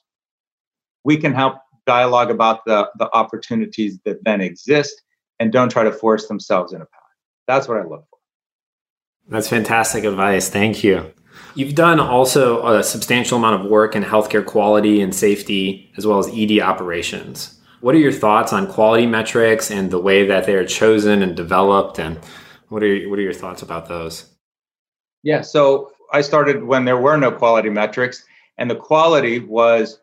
We 1.03 1.17
can 1.17 1.33
help 1.33 1.57
dialogue 1.85 2.31
about 2.31 2.65
the, 2.65 2.89
the 2.97 3.09
opportunities 3.13 3.99
that 4.05 4.23
then 4.23 4.41
exist 4.41 5.01
and 5.39 5.51
don't 5.51 5.69
try 5.69 5.83
to 5.83 5.91
force 5.91 6.27
themselves 6.27 6.73
in 6.73 6.81
a 6.81 6.85
path. 6.85 7.01
That's 7.47 7.67
what 7.67 7.77
I 7.77 7.83
look 7.83 8.05
for. 8.09 8.17
That's 9.27 9.49
fantastic 9.49 10.03
advice. 10.03 10.49
Thank 10.49 10.83
you. 10.83 11.11
You've 11.55 11.75
done 11.75 11.99
also 11.99 12.65
a 12.65 12.83
substantial 12.83 13.37
amount 13.37 13.63
of 13.63 13.69
work 13.69 13.95
in 13.95 14.03
healthcare 14.03 14.45
quality 14.45 15.01
and 15.01 15.13
safety, 15.13 15.91
as 15.97 16.05
well 16.05 16.19
as 16.19 16.29
ED 16.33 16.59
operations. 16.59 17.59
What 17.81 17.95
are 17.95 17.99
your 17.99 18.11
thoughts 18.11 18.53
on 18.53 18.71
quality 18.71 19.05
metrics 19.05 19.69
and 19.69 19.91
the 19.91 19.99
way 19.99 20.25
that 20.25 20.45
they 20.45 20.55
are 20.55 20.65
chosen 20.65 21.21
and 21.21 21.35
developed? 21.35 21.99
And 21.99 22.19
what 22.69 22.83
are, 22.83 23.09
what 23.09 23.19
are 23.19 23.21
your 23.21 23.33
thoughts 23.33 23.61
about 23.61 23.87
those? 23.87 24.25
Yeah, 25.23 25.41
so 25.41 25.91
I 26.11 26.21
started 26.21 26.63
when 26.63 26.85
there 26.85 26.97
were 26.97 27.17
no 27.17 27.31
quality 27.31 27.69
metrics, 27.69 28.25
and 28.57 28.69
the 28.69 28.75
quality 28.75 29.39
was 29.39 29.99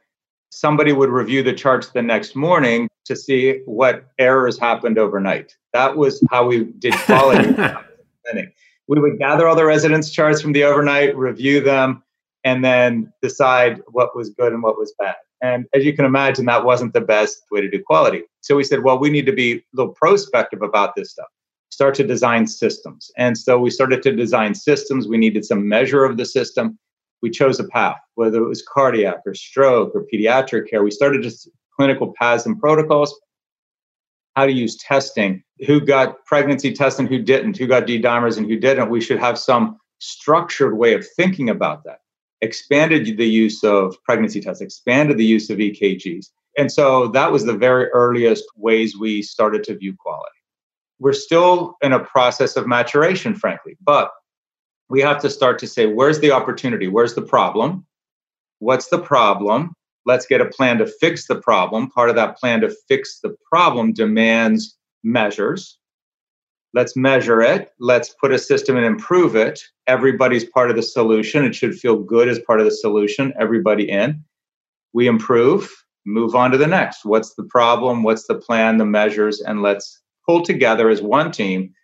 somebody 0.50 0.92
would 0.92 1.08
review 1.08 1.42
the 1.42 1.52
charts 1.52 1.88
the 1.90 2.02
next 2.02 2.36
morning 2.36 2.88
to 3.06 3.16
see 3.16 3.60
what 3.64 4.04
errors 4.18 4.58
happened 4.58 4.98
overnight. 4.98 5.56
That 5.72 5.96
was 5.96 6.22
how 6.30 6.46
we 6.46 6.64
did 6.64 6.94
quality. 6.94 7.54
we 8.88 9.00
would 9.00 9.18
gather 9.18 9.48
all 9.48 9.56
the 9.56 9.64
residents 9.64 10.10
charts 10.10 10.40
from 10.40 10.52
the 10.52 10.64
overnight, 10.64 11.16
review 11.16 11.60
them, 11.60 12.02
and 12.44 12.64
then 12.64 13.12
decide 13.22 13.80
what 13.88 14.14
was 14.14 14.30
good 14.30 14.52
and 14.52 14.62
what 14.62 14.78
was 14.78 14.92
bad. 14.98 15.16
And 15.42 15.66
as 15.74 15.84
you 15.84 15.94
can 15.94 16.04
imagine, 16.04 16.44
that 16.46 16.64
wasn't 16.64 16.92
the 16.92 17.00
best 17.00 17.42
way 17.50 17.60
to 17.60 17.70
do 17.70 17.82
quality. 17.82 18.22
So 18.42 18.54
we 18.54 18.64
said, 18.64 18.84
well, 18.84 18.98
we 18.98 19.10
need 19.10 19.26
to 19.26 19.32
be 19.32 19.54
a 19.54 19.62
little 19.72 19.92
prospective 19.92 20.62
about 20.62 20.94
this 20.94 21.10
stuff. 21.10 21.28
Start 21.72 21.94
to 21.94 22.04
design 22.04 22.46
systems. 22.46 23.10
And 23.16 23.38
so 23.38 23.58
we 23.58 23.70
started 23.70 24.02
to 24.02 24.14
design 24.14 24.54
systems. 24.54 25.08
We 25.08 25.16
needed 25.16 25.46
some 25.46 25.66
measure 25.66 26.04
of 26.04 26.18
the 26.18 26.26
system. 26.26 26.78
We 27.22 27.30
chose 27.30 27.58
a 27.58 27.64
path, 27.64 27.96
whether 28.14 28.42
it 28.42 28.46
was 28.46 28.62
cardiac 28.62 29.20
or 29.24 29.32
stroke 29.32 29.92
or 29.94 30.04
pediatric 30.12 30.68
care. 30.68 30.84
We 30.84 30.90
started 30.90 31.22
just 31.22 31.48
clinical 31.74 32.12
paths 32.18 32.44
and 32.44 32.60
protocols 32.60 33.18
how 34.36 34.44
to 34.44 34.52
use 34.52 34.76
testing, 34.76 35.42
who 35.66 35.80
got 35.80 36.22
pregnancy 36.26 36.74
testing, 36.74 37.06
who 37.06 37.22
didn't, 37.22 37.56
who 37.56 37.66
got 37.66 37.86
D 37.86 38.00
dimers 38.00 38.36
and 38.36 38.46
who 38.46 38.58
didn't. 38.58 38.90
We 38.90 39.00
should 39.00 39.18
have 39.18 39.38
some 39.38 39.78
structured 39.98 40.76
way 40.76 40.92
of 40.92 41.06
thinking 41.16 41.48
about 41.48 41.84
that. 41.84 42.00
Expanded 42.42 43.16
the 43.16 43.26
use 43.26 43.64
of 43.64 43.96
pregnancy 44.04 44.42
tests, 44.42 44.60
expanded 44.60 45.16
the 45.16 45.24
use 45.24 45.48
of 45.48 45.56
EKGs. 45.56 46.26
And 46.58 46.70
so 46.70 47.08
that 47.08 47.32
was 47.32 47.46
the 47.46 47.56
very 47.56 47.86
earliest 47.92 48.44
ways 48.56 48.94
we 48.94 49.22
started 49.22 49.64
to 49.64 49.76
view 49.78 49.94
quality. 49.98 50.41
We're 50.98 51.12
still 51.12 51.76
in 51.82 51.92
a 51.92 52.00
process 52.00 52.56
of 52.56 52.66
maturation, 52.66 53.34
frankly, 53.34 53.76
but 53.80 54.10
we 54.88 55.00
have 55.00 55.20
to 55.22 55.30
start 55.30 55.58
to 55.60 55.66
say, 55.66 55.86
where's 55.86 56.20
the 56.20 56.32
opportunity? 56.32 56.88
Where's 56.88 57.14
the 57.14 57.22
problem? 57.22 57.86
What's 58.58 58.88
the 58.88 59.00
problem? 59.00 59.74
let's 60.04 60.26
get 60.26 60.40
a 60.40 60.46
plan 60.46 60.78
to 60.78 60.86
fix 60.86 61.26
the 61.26 61.36
problem. 61.36 61.90
Part 61.90 62.10
of 62.10 62.16
that 62.16 62.36
plan 62.36 62.60
to 62.62 62.74
fix 62.88 63.20
the 63.20 63.34
problem 63.50 63.92
demands 63.92 64.76
measures. 65.04 65.78
Let's 66.74 66.96
measure 66.96 67.42
it. 67.42 67.70
Let's 67.78 68.14
put 68.20 68.32
a 68.32 68.38
system 68.38 68.76
and 68.76 68.86
improve 68.86 69.36
it. 69.36 69.60
Everybody's 69.86 70.44
part 70.44 70.70
of 70.70 70.76
the 70.76 70.82
solution. 70.82 71.44
It 71.44 71.54
should 71.54 71.78
feel 71.78 71.98
good 71.98 72.28
as 72.28 72.38
part 72.40 72.60
of 72.60 72.64
the 72.64 72.72
solution. 72.72 73.32
Everybody 73.38 73.88
in. 73.90 74.24
We 74.94 75.06
improve, 75.06 75.70
move 76.06 76.34
on 76.34 76.50
to 76.50 76.58
the 76.58 76.66
next. 76.66 77.04
What's 77.04 77.34
the 77.34 77.44
problem? 77.44 78.02
What's 78.02 78.26
the 78.26 78.34
plan, 78.34 78.78
the 78.78 78.86
measures? 78.86 79.40
And 79.40 79.62
let's 79.62 80.01
pull 80.26 80.42
together 80.42 80.88
as 80.88 81.02
one 81.02 81.30
team 81.30 81.74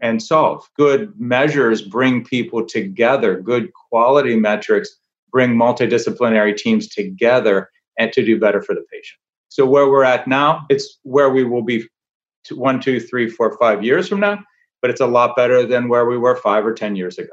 and 0.00 0.22
solve. 0.22 0.68
Good 0.76 1.18
measures 1.18 1.82
bring 1.82 2.24
people 2.24 2.66
together, 2.66 3.40
good 3.40 3.72
quality 3.72 4.36
metrics 4.36 4.96
bring 5.32 5.54
multidisciplinary 5.54 6.56
teams 6.56 6.88
together 6.88 7.70
and 7.98 8.12
to 8.12 8.24
do 8.24 8.38
better 8.38 8.62
for 8.62 8.74
the 8.74 8.84
patient. 8.92 9.18
So 9.48 9.66
where 9.66 9.88
we're 9.88 10.04
at 10.04 10.26
now, 10.26 10.66
it's 10.68 10.98
where 11.02 11.30
we 11.30 11.44
will 11.44 11.62
be 11.62 11.84
one, 12.50 12.80
two, 12.80 13.00
three, 13.00 13.28
four, 13.28 13.56
five 13.58 13.82
years 13.82 14.08
from 14.08 14.20
now, 14.20 14.42
but 14.80 14.90
it's 14.90 15.00
a 15.00 15.06
lot 15.06 15.36
better 15.36 15.66
than 15.66 15.88
where 15.88 16.06
we 16.06 16.18
were 16.18 16.36
five 16.36 16.66
or 16.66 16.74
10 16.74 16.96
years 16.96 17.18
ago. 17.18 17.32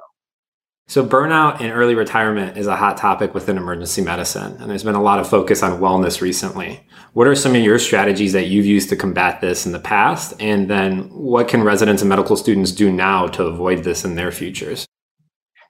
So, 0.91 1.07
burnout 1.07 1.61
and 1.61 1.71
early 1.71 1.95
retirement 1.95 2.57
is 2.57 2.67
a 2.67 2.75
hot 2.75 2.97
topic 2.97 3.33
within 3.33 3.55
emergency 3.55 4.01
medicine, 4.01 4.57
and 4.59 4.69
there's 4.69 4.83
been 4.83 4.93
a 4.93 5.01
lot 5.01 5.19
of 5.19 5.29
focus 5.29 5.63
on 5.63 5.79
wellness 5.79 6.19
recently. 6.19 6.85
What 7.13 7.27
are 7.27 7.35
some 7.35 7.55
of 7.55 7.61
your 7.61 7.79
strategies 7.79 8.33
that 8.33 8.47
you've 8.47 8.65
used 8.65 8.89
to 8.89 8.97
combat 8.97 9.39
this 9.39 9.65
in 9.65 9.71
the 9.71 9.79
past? 9.79 10.33
And 10.41 10.69
then, 10.69 11.03
what 11.03 11.47
can 11.47 11.63
residents 11.63 12.01
and 12.01 12.09
medical 12.09 12.35
students 12.35 12.73
do 12.73 12.91
now 12.91 13.27
to 13.27 13.45
avoid 13.45 13.85
this 13.85 14.03
in 14.03 14.15
their 14.15 14.33
futures? 14.33 14.85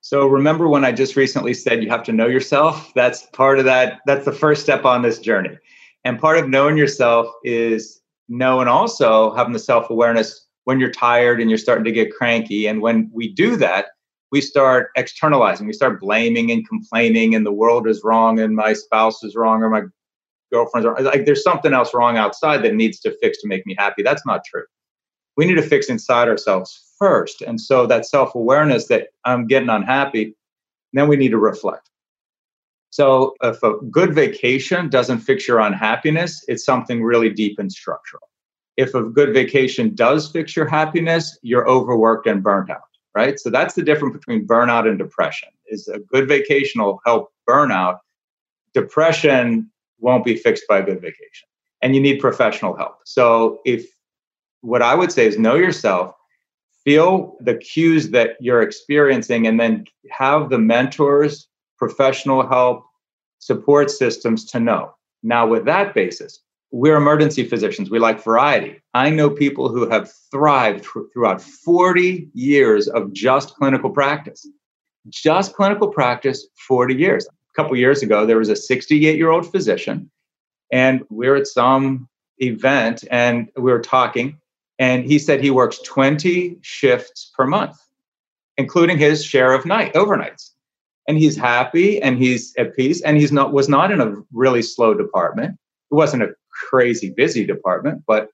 So, 0.02 0.26
remember 0.26 0.68
when 0.68 0.84
I 0.84 0.92
just 0.92 1.16
recently 1.16 1.54
said 1.54 1.84
you 1.84 1.90
have 1.92 2.02
to 2.06 2.12
know 2.12 2.26
yourself? 2.26 2.92
That's 2.96 3.28
part 3.28 3.60
of 3.60 3.66
that. 3.66 4.00
That's 4.08 4.26
the 4.26 4.32
first 4.32 4.64
step 4.64 4.86
on 4.86 5.04
this 5.04 5.20
journey. 5.20 5.56
And 6.04 6.18
part 6.18 6.40
of 6.40 6.50
knowing 6.50 6.78
yourself 6.78 7.28
is 7.44 8.02
knowing 8.28 8.68
also 8.68 9.36
having 9.36 9.54
the 9.54 9.60
self 9.60 9.88
awareness 9.92 10.48
when 10.64 10.80
you're 10.80 10.90
tired 10.90 11.40
and 11.40 11.48
you're 11.48 11.60
starting 11.60 11.86
to 11.86 11.92
get 11.92 12.12
cranky. 12.12 12.66
And 12.66 12.82
when 12.82 13.08
we 13.14 13.32
do 13.32 13.56
that, 13.58 13.86
we 14.32 14.42
start 14.42 14.90
externalizing, 14.96 15.68
we 15.68 15.74
start 15.74 16.00
blaming 16.00 16.52
and 16.52 16.68
complaining, 16.68 17.36
and 17.36 17.46
the 17.46 17.52
world 17.52 17.88
is 17.88 18.02
wrong, 18.04 18.40
and 18.40 18.56
my 18.56 18.74
spouse 18.74 19.24
is 19.24 19.36
wrong, 19.36 19.62
or 19.62 19.70
my 19.70 19.84
girlfriend's 20.52 20.88
wrong. 20.88 21.04
Like 21.04 21.26
there's 21.26 21.44
something 21.44 21.74
else 21.74 21.94
wrong 21.94 22.18
outside 22.18 22.64
that 22.64 22.74
needs 22.74 23.00
to 23.02 23.16
fix 23.22 23.42
to 23.42 23.48
make 23.48 23.66
me 23.66 23.76
happy. 23.78 24.04
That's 24.04 24.26
not 24.26 24.44
true. 24.46 24.64
We 25.38 25.46
need 25.46 25.56
to 25.56 25.62
fix 25.62 25.90
inside 25.90 26.28
ourselves 26.28 26.94
first. 26.98 27.42
And 27.42 27.60
so 27.60 27.86
that 27.88 28.06
self 28.06 28.36
awareness 28.36 28.88
that 28.88 29.10
I'm 29.26 29.48
getting 29.48 29.70
unhappy, 29.70 30.36
then 30.94 31.08
we 31.08 31.18
need 31.18 31.32
to 31.32 31.38
reflect. 31.38 31.90
So 32.90 33.36
if 33.42 33.64
a 33.64 33.78
good 33.90 34.14
vacation 34.14 34.90
doesn't 34.90 35.20
fix 35.20 35.48
your 35.48 35.60
unhappiness, 35.60 36.44
it's 36.48 36.66
something 36.66 37.02
really 37.02 37.30
deep 37.30 37.58
and 37.60 37.72
structural. 37.72 38.24
If 38.78 38.94
a 38.94 39.04
good 39.04 39.34
vacation 39.34 39.96
does 39.96 40.30
fix 40.30 40.56
your 40.56 40.68
happiness, 40.68 41.38
you're 41.42 41.70
overworked 41.70 42.28
and 42.28 42.44
burnt 42.44 42.70
out 42.70 42.91
right? 43.16 43.40
So 43.40 43.50
that's 43.50 43.74
the 43.76 43.84
difference 43.84 44.16
between 44.16 44.48
burnout 44.48 44.88
and 44.88 44.98
depression. 44.98 45.50
Is 45.68 45.88
a 45.88 46.00
good 46.00 46.28
vacation 46.28 46.82
will 46.82 47.00
help 47.06 47.32
burnout. 47.48 48.00
Depression 48.74 49.72
won't 50.00 50.26
be 50.26 50.36
fixed 50.36 50.66
by 50.68 50.80
a 50.80 50.84
good 50.84 51.02
vacation. 51.02 51.48
And 51.82 51.96
you 51.96 52.02
need 52.02 52.20
professional 52.20 52.76
help. 52.76 52.98
So 53.06 53.60
if 53.66 53.86
what 54.62 54.82
I 54.82 54.96
would 54.96 55.12
say 55.12 55.26
is 55.26 55.38
know 55.38 55.56
yourself, 55.56 56.14
feel 56.84 57.38
the 57.40 57.56
cues 57.56 58.10
that 58.10 58.38
you're 58.40 58.62
experiencing 58.62 59.48
and 59.48 59.60
then 59.60 59.86
have 60.10 60.50
the 60.50 60.58
mentors, 60.58 61.48
professional 61.78 62.48
help, 62.48 62.84
support 63.40 63.90
systems 63.90 64.46
to 64.46 64.60
know. 64.60 64.94
Now 65.24 65.48
with 65.48 65.66
that 65.66 65.94
basis, 65.94 66.40
we're 66.72 66.96
emergency 66.96 67.44
physicians. 67.44 67.90
We 67.90 68.00
like 68.00 68.24
variety. 68.24 68.82
I 68.94 69.10
know 69.10 69.30
people 69.30 69.70
who 69.70 69.90
have 69.90 70.12
thrived 70.32 70.86
throughout 71.14 71.42
40 71.42 72.30
years 72.34 72.88
of 72.88 73.12
just 73.12 73.56
clinical 73.56 73.90
practice. 73.90 74.48
Just 75.10 75.54
clinical 75.54 75.90
practice, 75.90 76.48
40 76.68 76.96
years. 76.96 77.28
A 77.28 77.62
couple 77.62 77.76
years 77.76 78.02
ago, 78.02 78.26
there 78.26 78.38
was 78.38 78.50
a 78.50 78.56
68 78.56 79.18
year 79.18 79.30
old 79.30 79.52
physician, 79.52 80.10
and 80.72 81.04
we 81.10 81.28
are 81.28 81.36
at 81.36 81.48
some 81.48 82.08
event 82.40 83.04
and 83.12 83.50
we 83.58 83.72
were 83.72 83.82
talking, 83.82 84.38
and 84.80 85.04
he 85.04 85.20
said 85.20 85.42
he 85.42 85.52
works 85.52 85.80
20 85.80 86.58
shifts 86.62 87.32
per 87.36 87.46
month, 87.46 87.78
including 88.58 88.98
his 88.98 89.26
share 89.26 89.54
of 89.54 89.66
night 89.66 89.94
overnights. 89.94 90.52
And 91.08 91.18
he's 91.18 91.36
happy 91.36 92.02
and 92.02 92.18
he's 92.18 92.54
at 92.58 92.76
peace, 92.76 93.02
and 93.02 93.18
he's 93.18 93.32
not 93.32 93.52
was 93.52 93.68
not 93.68 93.92
in 93.92 94.00
a 94.00 94.16
really 94.32 94.62
slow 94.62 94.94
department. 94.94 95.58
It 95.92 95.96
wasn't 95.96 96.24
a 96.24 96.30
crazy 96.70 97.10
busy 97.10 97.46
department, 97.46 98.04
but 98.08 98.30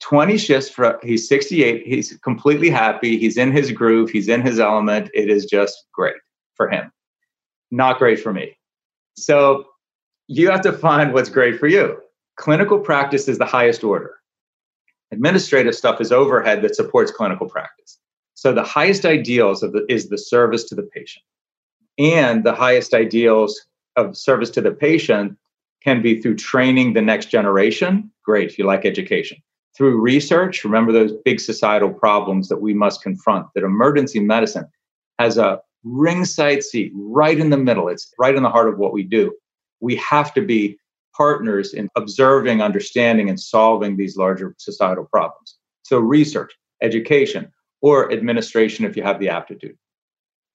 20 0.00 0.36
shifts 0.38 0.68
for 0.68 0.98
he's 1.02 1.28
68 1.28 1.86
he's 1.86 2.18
completely 2.18 2.68
happy 2.68 3.16
he's 3.16 3.38
in 3.38 3.52
his 3.52 3.70
groove 3.70 4.10
he's 4.10 4.28
in 4.28 4.42
his 4.42 4.58
element 4.58 5.08
it 5.14 5.30
is 5.30 5.46
just 5.46 5.86
great 5.92 6.16
for 6.54 6.68
him. 6.68 6.90
Not 7.70 7.98
great 7.98 8.20
for 8.20 8.32
me. 8.32 8.56
So 9.16 9.66
you 10.26 10.50
have 10.50 10.62
to 10.62 10.72
find 10.72 11.12
what's 11.12 11.28
great 11.28 11.58
for 11.58 11.66
you. 11.66 12.00
Clinical 12.36 12.78
practice 12.78 13.28
is 13.28 13.38
the 13.38 13.44
highest 13.44 13.84
order. 13.84 14.14
Administrative 15.12 15.74
stuff 15.74 16.00
is 16.00 16.10
overhead 16.10 16.62
that 16.62 16.74
supports 16.74 17.10
clinical 17.10 17.48
practice. 17.48 17.98
So 18.34 18.52
the 18.52 18.64
highest 18.64 19.04
ideals 19.04 19.62
of 19.62 19.72
the, 19.72 19.84
is 19.88 20.08
the 20.08 20.18
service 20.18 20.64
to 20.64 20.74
the 20.74 20.82
patient. 20.82 21.24
And 21.98 22.42
the 22.42 22.54
highest 22.54 22.94
ideals 22.94 23.60
of 23.96 24.16
service 24.16 24.50
to 24.50 24.60
the 24.60 24.72
patient 24.72 25.36
can 25.84 26.02
be 26.02 26.20
through 26.20 26.36
training 26.36 26.94
the 26.94 27.02
next 27.02 27.26
generation. 27.26 28.10
Great, 28.24 28.50
if 28.50 28.58
you 28.58 28.64
like 28.64 28.84
education. 28.84 29.38
Through 29.76 30.00
research, 30.00 30.64
remember 30.64 30.92
those 30.92 31.12
big 31.24 31.40
societal 31.40 31.92
problems 31.92 32.48
that 32.48 32.62
we 32.62 32.74
must 32.74 33.02
confront, 33.02 33.46
that 33.54 33.64
emergency 33.64 34.20
medicine 34.20 34.66
has 35.18 35.36
a 35.36 35.60
ringside 35.82 36.62
seat 36.62 36.92
right 36.94 37.38
in 37.38 37.50
the 37.50 37.58
middle. 37.58 37.88
It's 37.88 38.12
right 38.18 38.34
in 38.34 38.42
the 38.42 38.50
heart 38.50 38.68
of 38.68 38.78
what 38.78 38.92
we 38.92 39.02
do. 39.02 39.34
We 39.80 39.96
have 39.96 40.32
to 40.34 40.42
be 40.42 40.78
partners 41.16 41.74
in 41.74 41.88
observing, 41.96 42.62
understanding, 42.62 43.28
and 43.28 43.38
solving 43.38 43.96
these 43.96 44.16
larger 44.16 44.54
societal 44.58 45.04
problems. 45.04 45.56
So, 45.82 45.98
research, 45.98 46.52
education, 46.82 47.52
or 47.82 48.10
administration 48.12 48.84
if 48.84 48.96
you 48.96 49.02
have 49.02 49.20
the 49.20 49.28
aptitude, 49.28 49.76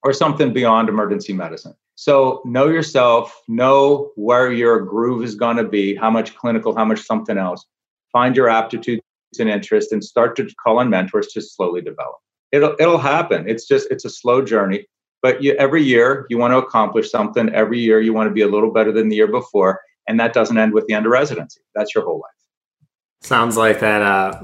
or 0.04 0.14
something 0.14 0.52
beyond 0.52 0.90
emergency 0.90 1.34
medicine. 1.34 1.76
So 2.00 2.42
know 2.46 2.70
yourself, 2.70 3.38
know 3.50 4.12
where 4.16 4.54
your 4.54 4.80
groove 4.80 5.22
is 5.22 5.36
going 5.36 5.58
to 5.58 5.66
be, 5.66 5.96
how 5.96 6.10
much 6.10 6.34
clinical, 6.34 6.74
how 6.74 6.86
much 6.86 7.02
something 7.02 7.38
else. 7.38 7.66
Find 8.14 8.38
your 8.38 8.48
aptitudes 8.48 9.04
and 9.38 9.50
interest 9.50 9.92
and 9.92 10.02
start 10.02 10.38
to 10.38 10.48
call 10.64 10.80
on 10.80 10.90
mentors 10.90 11.28
to 11.34 11.42
slowly 11.42 11.82
develop. 11.82 12.16
It'll 12.54 12.74
it'll 12.80 13.00
happen. 13.00 13.50
It's 13.50 13.68
just 13.68 13.92
it's 13.92 14.06
a 14.06 14.10
slow 14.10 14.42
journey, 14.42 14.86
but 15.22 15.44
you, 15.44 15.56
every 15.56 15.84
year 15.84 16.26
you 16.30 16.38
want 16.38 16.54
to 16.54 16.58
accomplish 16.60 17.12
something. 17.12 17.50
Every 17.50 17.80
year 17.80 18.00
you 18.00 18.14
want 18.14 18.30
to 18.30 18.34
be 18.34 18.44
a 18.44 18.48
little 18.48 18.72
better 18.72 18.94
than 18.94 19.10
the 19.10 19.18
year 19.18 19.28
before, 19.28 19.82
and 20.08 20.18
that 20.22 20.32
doesn't 20.32 20.58
end 20.58 20.72
with 20.72 20.88
the 20.88 20.94
end 20.94 21.06
of 21.06 21.12
residency. 21.12 21.60
That's 21.76 21.94
your 21.94 22.06
whole 22.06 22.22
life. 22.22 23.28
Sounds 23.28 23.58
like 23.58 23.82
that 23.82 24.02
uh, 24.02 24.42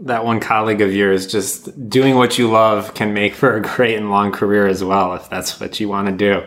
that 0.00 0.24
one 0.24 0.40
colleague 0.40 0.80
of 0.80 0.94
yours 0.94 1.26
just 1.26 1.88
doing 1.88 2.16
what 2.16 2.38
you 2.38 2.50
love 2.50 2.94
can 2.94 3.12
make 3.12 3.34
for 3.34 3.56
a 3.56 3.60
great 3.60 3.96
and 3.96 4.10
long 4.10 4.32
career 4.32 4.66
as 4.66 4.82
well 4.84 5.14
if 5.14 5.28
that's 5.28 5.60
what 5.60 5.80
you 5.80 5.88
want 5.88 6.08
to 6.08 6.12
do. 6.12 6.46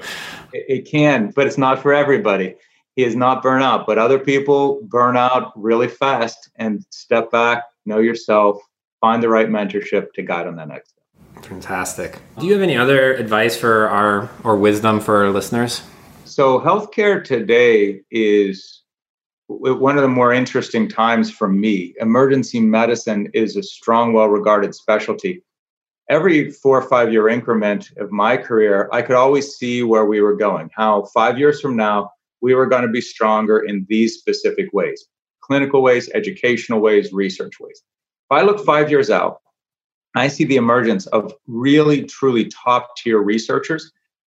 It 0.53 0.89
can 0.89 1.31
but 1.35 1.47
it's 1.47 1.57
not 1.57 1.81
for 1.81 1.93
everybody. 1.93 2.55
He 2.95 3.03
is 3.03 3.15
not 3.15 3.41
burn 3.43 3.61
out 3.61 3.85
but 3.85 3.97
other 3.97 4.19
people 4.19 4.81
burn 4.83 5.17
out 5.17 5.51
really 5.55 5.87
fast 5.87 6.49
and 6.55 6.85
step 6.89 7.31
back 7.31 7.63
know 7.85 7.99
yourself 7.99 8.61
find 9.01 9.21
the 9.21 9.29
right 9.29 9.47
mentorship 9.47 10.13
to 10.13 10.21
guide 10.21 10.47
on 10.47 10.55
that 10.55 10.67
next 10.67 10.91
step. 10.91 11.45
Fantastic. 11.45 12.19
Do 12.39 12.45
you 12.45 12.53
have 12.53 12.61
any 12.61 12.77
other 12.77 13.13
advice 13.15 13.57
for 13.57 13.89
our 13.89 14.29
or 14.43 14.55
wisdom 14.55 14.99
for 14.99 15.25
our 15.25 15.31
listeners? 15.31 15.81
So 16.25 16.59
healthcare 16.59 17.23
today 17.23 18.01
is 18.11 18.80
one 19.59 19.97
of 19.97 20.01
the 20.01 20.07
more 20.07 20.33
interesting 20.33 20.87
times 20.87 21.29
for 21.29 21.47
me. 21.47 21.93
Emergency 21.99 22.59
medicine 22.59 23.29
is 23.33 23.55
a 23.55 23.63
strong, 23.63 24.13
well 24.13 24.27
regarded 24.27 24.73
specialty. 24.73 25.43
Every 26.09 26.51
four 26.51 26.81
or 26.81 26.87
five 26.87 27.11
year 27.11 27.27
increment 27.29 27.89
of 27.97 28.11
my 28.11 28.37
career, 28.37 28.89
I 28.91 29.01
could 29.01 29.15
always 29.15 29.55
see 29.55 29.83
where 29.83 30.05
we 30.05 30.21
were 30.21 30.35
going, 30.35 30.69
how 30.75 31.05
five 31.13 31.37
years 31.37 31.61
from 31.61 31.75
now, 31.75 32.11
we 32.41 32.55
were 32.55 32.65
going 32.65 32.83
to 32.83 32.89
be 32.89 33.01
stronger 33.01 33.59
in 33.59 33.85
these 33.89 34.17
specific 34.17 34.71
ways 34.73 35.05
clinical 35.41 35.81
ways, 35.81 36.09
educational 36.13 36.79
ways, 36.79 37.11
research 37.11 37.59
ways. 37.59 37.81
If 38.29 38.37
I 38.37 38.43
look 38.43 38.63
five 38.63 38.89
years 38.89 39.09
out, 39.09 39.41
I 40.15 40.27
see 40.27 40.45
the 40.45 40.55
emergence 40.55 41.07
of 41.07 41.33
really, 41.47 42.03
truly 42.03 42.45
top 42.45 42.95
tier 42.95 43.19
researchers, 43.19 43.91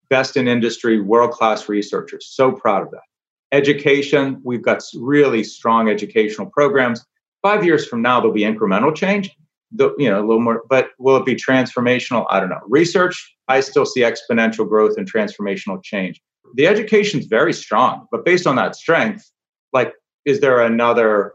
best 0.09 0.38
in 0.38 0.47
industry, 0.47 1.01
world 1.01 1.31
class 1.31 1.67
researchers. 1.67 2.27
So 2.27 2.51
proud 2.51 2.83
of 2.83 2.91
that 2.91 3.09
education. 3.51 4.41
We've 4.44 4.62
got 4.62 4.84
really 4.96 5.44
strong 5.44 5.89
educational 5.89 6.48
programs. 6.48 7.06
Five 7.41 7.65
years 7.65 7.88
from 7.88 8.01
now, 8.01 8.20
there'll 8.20 8.34
be 8.34 8.41
incremental 8.41 8.96
change. 8.96 9.29
The, 9.72 9.94
you 10.00 10.10
know, 10.10 10.20
a 10.20 10.25
little 10.25 10.41
more, 10.41 10.63
but 10.68 10.89
will 10.98 11.15
it 11.18 11.25
be 11.25 11.36
transformational? 11.36 12.25
I 12.29 12.39
don't 12.39 12.50
know. 12.50 12.60
Research, 12.68 13.36
I 13.48 13.60
still 13.60 13.86
see 13.86 14.01
exponential 14.01 14.68
growth 14.68 14.96
and 14.98 15.12
transformational 15.12 15.84
change. 15.84 16.20
The 16.56 16.65
education's 16.65 17.25
very 17.25 17.53
strong, 17.53 18.08
but 18.12 18.25
based 18.25 18.48
on 18.48 18.56
that 18.56 18.75
strength, 18.75 19.29
like, 19.72 19.94
is 20.25 20.39
there 20.39 20.60
another 20.60 21.34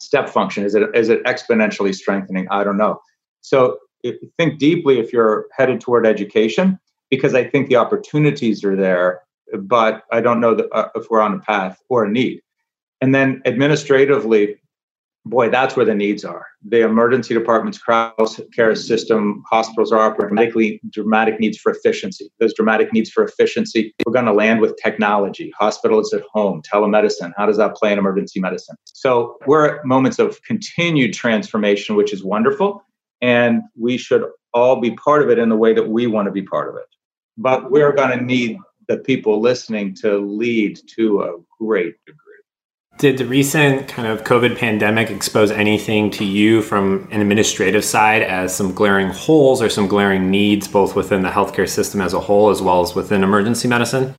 step 0.00 0.28
function? 0.28 0.64
Is 0.64 0.74
it 0.74 0.82
is 0.94 1.08
it 1.08 1.22
exponentially 1.24 1.94
strengthening? 1.94 2.48
I 2.50 2.64
don't 2.64 2.76
know. 2.76 3.00
So 3.40 3.78
think 4.38 4.58
deeply 4.58 4.98
if 4.98 5.12
you're 5.12 5.46
headed 5.56 5.80
toward 5.80 6.06
education, 6.06 6.78
because 7.10 7.34
I 7.34 7.44
think 7.44 7.68
the 7.68 7.76
opportunities 7.76 8.64
are 8.64 8.76
there 8.76 9.20
but 9.58 10.02
I 10.10 10.20
don't 10.20 10.40
know 10.40 10.54
that, 10.54 10.68
uh, 10.72 10.88
if 10.94 11.06
we're 11.10 11.20
on 11.20 11.34
a 11.34 11.40
path 11.40 11.78
or 11.88 12.04
a 12.04 12.10
need. 12.10 12.40
And 13.00 13.14
then 13.14 13.42
administratively, 13.44 14.56
boy, 15.26 15.48
that's 15.48 15.76
where 15.76 15.86
the 15.86 15.94
needs 15.94 16.24
are. 16.24 16.46
The 16.68 16.82
emergency 16.82 17.34
departments, 17.34 17.78
crowd 17.78 18.14
care 18.54 18.74
system, 18.74 19.42
hospitals 19.50 19.92
are 19.92 19.98
operating 19.98 20.80
dramatic 20.90 21.40
needs 21.40 21.58
for 21.58 21.72
efficiency. 21.72 22.30
Those 22.40 22.54
dramatic 22.54 22.92
needs 22.92 23.10
for 23.10 23.24
efficiency, 23.24 23.94
we're 24.04 24.12
going 24.12 24.26
to 24.26 24.32
land 24.32 24.60
with 24.60 24.76
technology, 24.82 25.52
hospitals 25.58 26.12
at 26.12 26.22
home, 26.32 26.62
telemedicine. 26.62 27.32
How 27.36 27.46
does 27.46 27.56
that 27.56 27.74
play 27.74 27.92
in 27.92 27.98
emergency 27.98 28.40
medicine? 28.40 28.76
So 28.84 29.36
we're 29.46 29.76
at 29.76 29.84
moments 29.84 30.18
of 30.18 30.42
continued 30.42 31.14
transformation, 31.14 31.96
which 31.96 32.12
is 32.12 32.22
wonderful. 32.22 32.82
And 33.22 33.62
we 33.78 33.96
should 33.96 34.24
all 34.52 34.80
be 34.80 34.92
part 34.92 35.22
of 35.22 35.30
it 35.30 35.38
in 35.38 35.48
the 35.48 35.56
way 35.56 35.72
that 35.72 35.88
we 35.88 36.06
want 36.06 36.26
to 36.26 36.32
be 36.32 36.42
part 36.42 36.68
of 36.68 36.76
it. 36.76 36.86
but 37.36 37.70
we're 37.70 37.92
going 37.92 38.16
to 38.16 38.24
need 38.24 38.58
the 38.88 38.98
people 38.98 39.40
listening 39.40 39.94
to 39.94 40.18
lead 40.18 40.80
to 40.96 41.22
a 41.22 41.36
great 41.58 41.94
degree. 42.06 42.20
Did 42.98 43.18
the 43.18 43.26
recent 43.26 43.88
kind 43.88 44.06
of 44.06 44.22
COVID 44.22 44.56
pandemic 44.56 45.10
expose 45.10 45.50
anything 45.50 46.10
to 46.12 46.24
you 46.24 46.62
from 46.62 47.08
an 47.10 47.20
administrative 47.20 47.84
side 47.84 48.22
as 48.22 48.54
some 48.54 48.72
glaring 48.72 49.08
holes 49.08 49.60
or 49.60 49.68
some 49.68 49.88
glaring 49.88 50.30
needs, 50.30 50.68
both 50.68 50.94
within 50.94 51.22
the 51.22 51.28
healthcare 51.28 51.68
system 51.68 52.00
as 52.00 52.14
a 52.14 52.20
whole 52.20 52.50
as 52.50 52.62
well 52.62 52.82
as 52.82 52.94
within 52.94 53.24
emergency 53.24 53.66
medicine? 53.66 54.14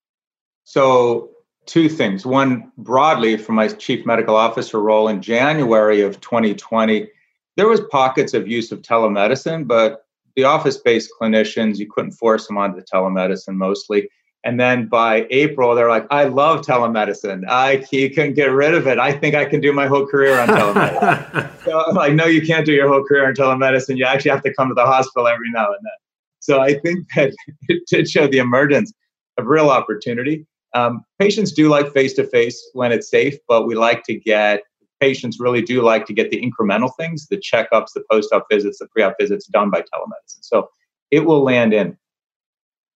So, 0.65 1.29
two 1.65 1.87
things. 1.87 2.25
One, 2.25 2.71
broadly, 2.77 3.37
for 3.37 3.53
my 3.53 3.69
chief 3.69 4.05
medical 4.05 4.35
officer 4.35 4.81
role 4.81 5.07
in 5.07 5.21
January 5.21 6.01
of 6.01 6.19
2020, 6.19 7.07
there 7.55 7.69
was 7.69 7.79
pockets 7.89 8.33
of 8.33 8.45
use 8.45 8.73
of 8.73 8.81
telemedicine, 8.81 9.67
but 9.67 10.05
the 10.35 10.43
office-based 10.43 11.11
clinicians, 11.19 11.77
you 11.77 11.89
couldn't 11.89 12.11
force 12.11 12.47
them 12.47 12.57
onto 12.57 12.77
the 12.77 12.85
telemedicine 12.85 13.55
mostly. 13.55 14.09
And 14.45 14.59
then 14.59 14.85
by 14.85 15.25
April, 15.31 15.73
they're 15.73 15.89
like, 15.89 16.05
I 16.11 16.25
love 16.25 16.61
telemedicine. 16.61 17.47
I 17.49 17.83
you 17.91 18.11
couldn't 18.11 18.35
get 18.35 18.51
rid 18.51 18.75
of 18.75 18.85
it. 18.85 18.99
I 18.99 19.11
think 19.11 19.33
I 19.33 19.43
can 19.43 19.59
do 19.59 19.73
my 19.73 19.87
whole 19.87 20.05
career 20.05 20.39
on 20.39 20.47
telemedicine. 20.47 21.49
so 21.65 21.83
I'm 21.87 21.95
like, 21.95 22.13
no, 22.13 22.25
you 22.25 22.45
can't 22.45 22.63
do 22.63 22.71
your 22.71 22.87
whole 22.87 23.03
career 23.03 23.27
on 23.27 23.33
telemedicine. 23.33 23.97
You 23.97 24.05
actually 24.05 24.31
have 24.31 24.43
to 24.43 24.53
come 24.53 24.69
to 24.69 24.75
the 24.75 24.85
hospital 24.85 25.27
every 25.27 25.49
now 25.49 25.65
and 25.65 25.79
then. 25.83 25.91
So 26.39 26.61
I 26.61 26.75
think 26.79 27.07
that 27.15 27.33
it 27.67 27.83
did 27.87 28.07
show 28.07 28.27
the 28.27 28.37
emergence 28.37 28.93
of 29.39 29.47
real 29.47 29.71
opportunity. 29.71 30.45
Um, 30.75 31.03
patients 31.17 31.51
do 31.51 31.67
like 31.67 31.91
face 31.91 32.13
to 32.13 32.27
face 32.27 32.61
when 32.73 32.91
it's 32.91 33.09
safe, 33.09 33.35
but 33.47 33.65
we 33.65 33.73
like 33.73 34.03
to 34.03 34.13
get 34.13 34.61
patients 34.99 35.39
really 35.39 35.61
do 35.61 35.81
like 35.81 36.05
to 36.05 36.13
get 36.13 36.29
the 36.29 36.39
incremental 36.39 36.91
things, 36.97 37.27
the 37.27 37.37
checkups, 37.37 37.93
the 37.95 38.03
post 38.11 38.31
op 38.31 38.45
visits, 38.51 38.77
the 38.77 38.87
pre 38.87 39.01
op 39.01 39.15
visits 39.19 39.47
done 39.47 39.71
by 39.71 39.81
telemedicine. 39.81 40.41
So 40.41 40.69
it 41.09 41.25
will 41.25 41.43
land 41.43 41.73
in. 41.73 41.97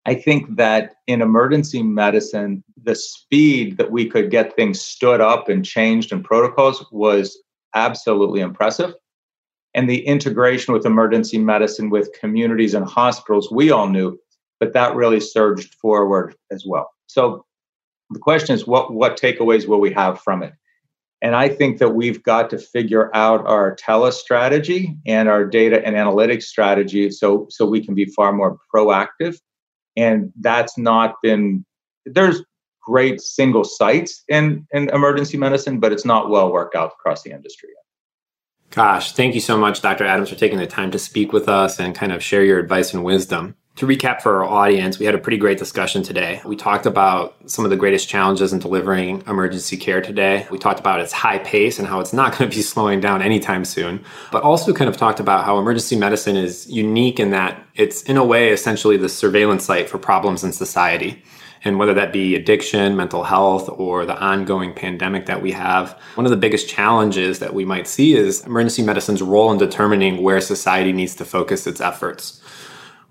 I 0.07 0.15
think 0.15 0.57
that 0.57 0.95
in 1.09 1.21
emergency 1.21 1.83
medicine, 1.83 2.63
the 2.81 2.95
speed 2.95 3.77
that 3.79 3.91
we 3.91 4.09
could 4.09 4.31
get 4.31 4.55
things 4.55 4.81
stood 4.81 5.21
up 5.21 5.49
and 5.49 5.65
changed 5.65 6.13
in 6.13 6.23
protocols 6.23 6.87
was 6.93 7.37
absolutely 7.75 8.41
impressive. 8.41 8.95
And 9.75 9.91
the 9.91 10.07
integration 10.07 10.73
with 10.73 10.87
emergency 10.87 11.39
medicine 11.39 11.91
with 11.91 12.13
communities 12.19 12.73
and 12.73 12.87
hospitals, 12.87 13.51
we 13.51 13.73
all 13.73 13.89
knew, 13.89 14.17
but 14.61 14.73
that 14.75 14.95
really 14.95 15.19
surged 15.19 15.75
forward 15.75 16.37
as 16.53 16.65
well. 16.65 16.89
So 17.09 17.45
the 18.11 18.21
question 18.21 18.55
is 18.55 18.65
what 18.65 18.95
what 18.95 19.21
takeaways 19.21 19.67
will 19.67 19.81
we 19.81 19.93
have 19.93 20.21
from 20.21 20.45
it? 20.45 20.53
And 21.21 21.35
I 21.35 21.49
think 21.49 21.79
that 21.79 21.97
we've 21.97 22.23
got 22.23 22.49
to 22.51 22.59
figure 22.59 23.11
out 23.13 23.45
our 23.45 23.75
tele 23.75 24.13
strategy 24.13 24.97
and 25.05 25.29
our 25.29 25.45
data 25.45 25.85
and 25.85 25.97
analytics 25.97 26.45
strategy 26.45 27.11
so 27.11 27.49
so 27.51 27.67
we 27.67 27.85
can 27.85 27.97
be 27.97 28.05
far 28.05 28.33
more 28.33 28.57
proactive 28.73 29.41
and 29.97 30.33
that's 30.41 30.77
not 30.79 31.15
been 31.23 31.65
there's 32.05 32.43
great 32.83 33.21
single 33.21 33.65
sites 33.65 34.23
in 34.29 34.67
in 34.73 34.89
emergency 34.91 35.37
medicine 35.37 35.81
but 35.81 35.93
it's 35.93 36.05
not 36.05 36.31
well 36.31 36.53
worked 36.53 36.77
out 36.77 36.93
across 36.99 37.23
the 37.23 37.31
industry 37.31 37.71
gosh 38.71 39.13
thank 39.13 39.35
you 39.35 39.41
so 39.41 39.57
much 39.57 39.83
dr 39.83 40.05
adams 40.05 40.29
for 40.29 40.37
taking 40.37 40.59
the 40.59 40.67
time 40.67 40.91
to 40.91 40.99
speak 40.99 41.33
with 41.33 41.49
us 41.49 41.81
and 41.81 41.95
kind 41.95 42.13
of 42.13 42.23
share 42.23 42.45
your 42.45 42.59
advice 42.59 42.95
and 42.95 43.03
wisdom 43.03 43.55
to 43.77 43.87
recap 43.87 44.23
for 44.23 44.43
our 44.43 44.45
audience, 44.45 44.99
we 44.99 45.05
had 45.05 45.15
a 45.15 45.19
pretty 45.19 45.37
great 45.37 45.59
discussion 45.59 46.03
today. 46.03 46.41
We 46.47 46.57
talked 46.57 46.87
about 46.87 47.37
some 47.45 47.67
of 47.67 47.71
the 47.71 47.77
greatest 47.77 48.09
challenges 48.09 48.55
in 48.55 48.59
delivering 48.59 49.23
emergency 49.27 49.77
care 49.77 50.01
today. 50.01 50.47
We 50.51 50.59
talked 50.59 50.81
about 50.81 51.01
its 51.01 51.13
high 51.13 51.39
pace 51.39 51.79
and 51.79 51.87
how 51.87 52.01
it's 52.01 52.15
not 52.15 52.33
going 52.39 52.51
to 52.51 52.57
be 52.57 52.63
slowing 52.63 53.01
down 53.01 53.21
anytime 53.21 53.67
soon, 53.67 54.03
but 54.33 54.43
also 54.43 54.73
kind 54.73 54.89
of 54.89 54.97
talked 54.97 55.21
about 55.21 55.45
how 55.45 55.59
emergency 55.59 55.95
medicine 55.95 56.37
is 56.37 56.67
unique 56.71 57.21
in 57.21 57.31
that 57.31 57.63
it's, 57.75 58.03
in 58.05 58.17
a 58.17 58.25
way, 58.25 58.51
essentially 58.51 58.97
the 58.97 59.11
surveillance 59.11 59.67
site 59.67 59.91
for 59.91 59.99
problems 59.99 60.43
in 60.43 60.53
society. 60.53 61.23
And 61.63 61.79
whether 61.79 61.95
that 61.95 62.13
be 62.13 62.35
addiction, 62.35 62.97
mental 62.97 63.25
health, 63.25 63.69
or 63.69 64.07
the 64.07 64.17
ongoing 64.17 64.73
pandemic 64.73 65.27
that 65.27 65.43
we 65.43 65.53
have, 65.53 66.01
one 66.15 66.25
of 66.25 66.31
the 66.31 66.37
biggest 66.37 66.69
challenges 66.69 67.41
that 67.41 67.53
we 67.53 67.65
might 67.65 67.89
see 67.89 68.15
is 68.15 68.47
emergency 68.47 68.83
medicine's 68.83 69.21
role 69.21 69.51
in 69.53 69.59
determining 69.59 70.23
where 70.23 70.41
society 70.41 70.93
needs 70.93 71.15
to 71.17 71.25
focus 71.25 71.67
its 71.67 71.81
efforts. 71.81 72.41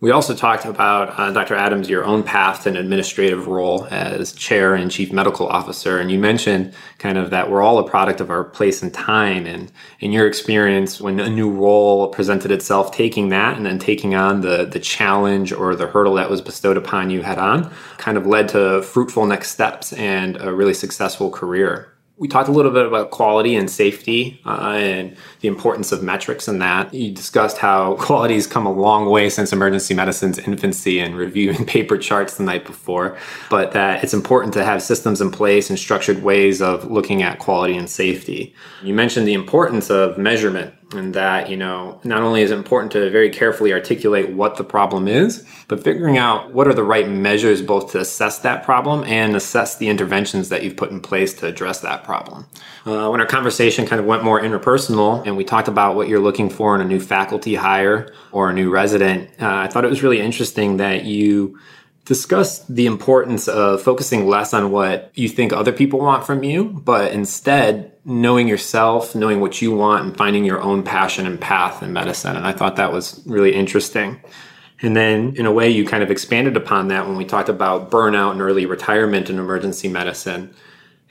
We 0.01 0.12
also 0.12 0.36
talked 0.36 0.65
about, 0.65 1.17
uh, 1.17 1.31
Dr. 1.31 1.55
Adams, 1.55 1.89
your 1.89 2.03
own 2.03 2.21
path 2.21 2.63
to 2.63 2.69
an 2.69 2.75
administrative 2.75 3.47
role 3.47 3.88
as 3.89 4.34
chair 4.34 4.75
and 4.75 4.91
chief 4.91 5.13
medical 5.13 5.47
officer. 5.47 5.99
And 5.99 6.12
you 6.12 6.19
mentioned 6.19 6.73
kind 6.97 7.17
of 7.17 7.29
that 7.29 7.49
we're 7.49 7.62
all 7.62 7.79
a 7.79 7.89
product 7.89 8.19
of 8.19 8.29
our 8.29 8.43
place 8.43 8.84
and 8.84 8.93
time. 8.93 9.45
And 9.45 9.71
in 10.01 10.12
your 10.12 10.27
experience, 10.27 10.99
when 10.99 11.21
a 11.21 11.29
new 11.29 11.49
role 11.49 12.10
presented 12.10 12.51
itself, 12.51 12.91
taking 12.91 13.29
that 13.29 13.55
and 13.55 13.65
then 13.65 13.79
taking 13.79 14.15
on 14.15 14.41
the, 14.41 14.65
the 14.65 14.81
challenge 14.81 15.53
or 15.53 15.75
the 15.75 15.88
hurdle 15.88 16.15
that 16.15 16.29
was 16.29 16.41
bestowed 16.41 16.75
upon 16.75 17.10
you 17.10 17.21
head 17.21 17.39
on 17.39 17.71
kind 17.97 18.17
of 18.17 18.27
led 18.27 18.49
to 18.49 18.81
fruitful 18.81 19.25
next 19.25 19.51
steps 19.51 19.93
and 19.93 20.36
a 20.41 20.53
really 20.53 20.73
successful 20.73 21.29
career 21.29 21.94
we 22.17 22.30
talked 22.30 22.47
a 22.47 22.51
little 22.51 22.71
bit 22.71 22.86
about 22.86 23.12
quality 23.12 23.56
and 23.56 23.69
safety 23.69 24.39
uh, 24.45 24.75
and 24.78 25.17
the 25.41 25.49
importance 25.49 25.91
of 25.91 26.01
metrics 26.01 26.47
in 26.47 26.60
that. 26.60 26.93
You 26.93 27.12
discussed 27.12 27.58
how 27.58 27.95
quality 27.99 28.36
has 28.36 28.47
come 28.47 28.65
a 28.65 28.71
long 28.71 29.10
way 29.10 29.30
since 29.30 29.51
emergency 29.51 29.93
medicine's 29.93 30.39
infancy 30.39 30.99
and 30.99 31.15
reviewing 31.15 31.65
paper 31.75 31.97
charts 31.97 32.38
the 32.38 32.43
night 32.43 32.65
before, 32.65 33.17
but 33.49 33.73
that 33.73 34.04
it's 34.04 34.13
important 34.13 34.54
to 34.54 34.63
have 34.63 34.82
systems 34.82 35.19
in 35.19 35.30
place 35.30 35.69
and 35.69 35.78
structured 35.78 36.23
ways 36.23 36.62
of 36.62 36.89
looking 36.89 37.21
at 37.21 37.39
quality 37.39 37.75
and 37.75 37.89
safety. 37.89 38.56
You 38.82 38.93
mentioned 38.93 39.28
the 39.28 39.34
importance 39.34 39.89
of 39.89 40.17
measurement 40.17 40.73
and 40.93 41.13
that 41.13 41.50
you 41.50 41.58
know 41.58 42.00
not 42.04 42.21
only 42.21 42.41
is 42.41 42.52
it 42.52 42.58
important 42.58 42.91
to 42.91 43.10
very 43.10 43.30
carefully 43.30 43.74
articulate 43.74 44.30
what 44.30 44.58
the 44.58 44.63
problem 44.63 45.08
is 45.08 45.45
but 45.67 45.84
figuring 45.84 46.17
out 46.17 46.54
what 46.54 46.67
are 46.67 46.74
the 46.74 46.84
right 46.84 47.10
measures 47.10 47.62
both 47.62 47.91
to 47.91 48.00
assess 48.00 48.39
that 48.39 48.63
problem 48.63 49.04
and 49.06 49.36
assess 49.36 49.78
the 49.78 49.88
interventions 49.88 50.50
that 50.50 50.63
you've 50.63 50.78
put 50.78 50.91
in 50.91 51.00
place 51.00 51.34
to 51.34 51.48
address 51.48 51.80
that 51.80 52.04
problem. 52.04 52.45
Uh, 52.86 53.10
when 53.10 53.19
our 53.19 53.26
conversation 53.26 53.86
kind 53.86 54.00
of 54.00 54.06
went 54.06 54.24
more 54.24 54.39
interpersonal 54.39 55.26
and 55.26 55.36
we 55.36 55.43
talked 55.43 55.67
about 55.67 55.95
what 55.95 56.08
you're 56.08 56.19
looking 56.19 56.50
for 56.50 56.76
in 56.76 56.82
a 56.82 56.86
new 56.86 57.00
faculty 57.00 57.56
hire 57.56 58.13
or 58.32 58.50
a 58.50 58.54
new 58.54 58.69
resident 58.69 59.30
uh, 59.41 59.56
i 59.56 59.67
thought 59.67 59.84
it 59.84 59.89
was 59.89 60.04
really 60.04 60.21
interesting 60.21 60.78
that 60.78 61.04
you 61.04 61.58
discuss 62.05 62.59
the 62.67 62.85
importance 62.85 63.47
of 63.47 63.81
focusing 63.81 64.27
less 64.27 64.53
on 64.53 64.71
what 64.71 65.11
you 65.15 65.27
think 65.27 65.51
other 65.51 65.71
people 65.71 65.99
want 65.99 66.25
from 66.25 66.43
you, 66.43 66.65
but 66.65 67.11
instead 67.11 67.91
knowing 68.05 68.47
yourself, 68.47 69.15
knowing 69.15 69.41
what 69.41 69.61
you 69.61 69.75
want, 69.75 70.05
and 70.05 70.15
finding 70.15 70.45
your 70.45 70.61
own 70.61 70.83
passion 70.83 71.25
and 71.25 71.41
path 71.41 71.81
in 71.81 71.91
medicine. 71.91 72.37
And 72.37 72.45
I 72.45 72.53
thought 72.53 72.75
that 72.75 72.93
was 72.93 73.23
really 73.25 73.55
interesting. 73.55 74.21
And 74.81 74.95
then, 74.95 75.35
in 75.35 75.47
a 75.47 75.51
way, 75.51 75.69
you 75.69 75.85
kind 75.85 76.03
of 76.03 76.11
expanded 76.11 76.55
upon 76.55 76.89
that 76.89 77.07
when 77.07 77.17
we 77.17 77.25
talked 77.25 77.49
about 77.49 77.89
burnout 77.89 78.31
and 78.31 78.41
early 78.41 78.67
retirement 78.67 79.29
in 79.29 79.39
emergency 79.39 79.87
medicine, 79.87 80.53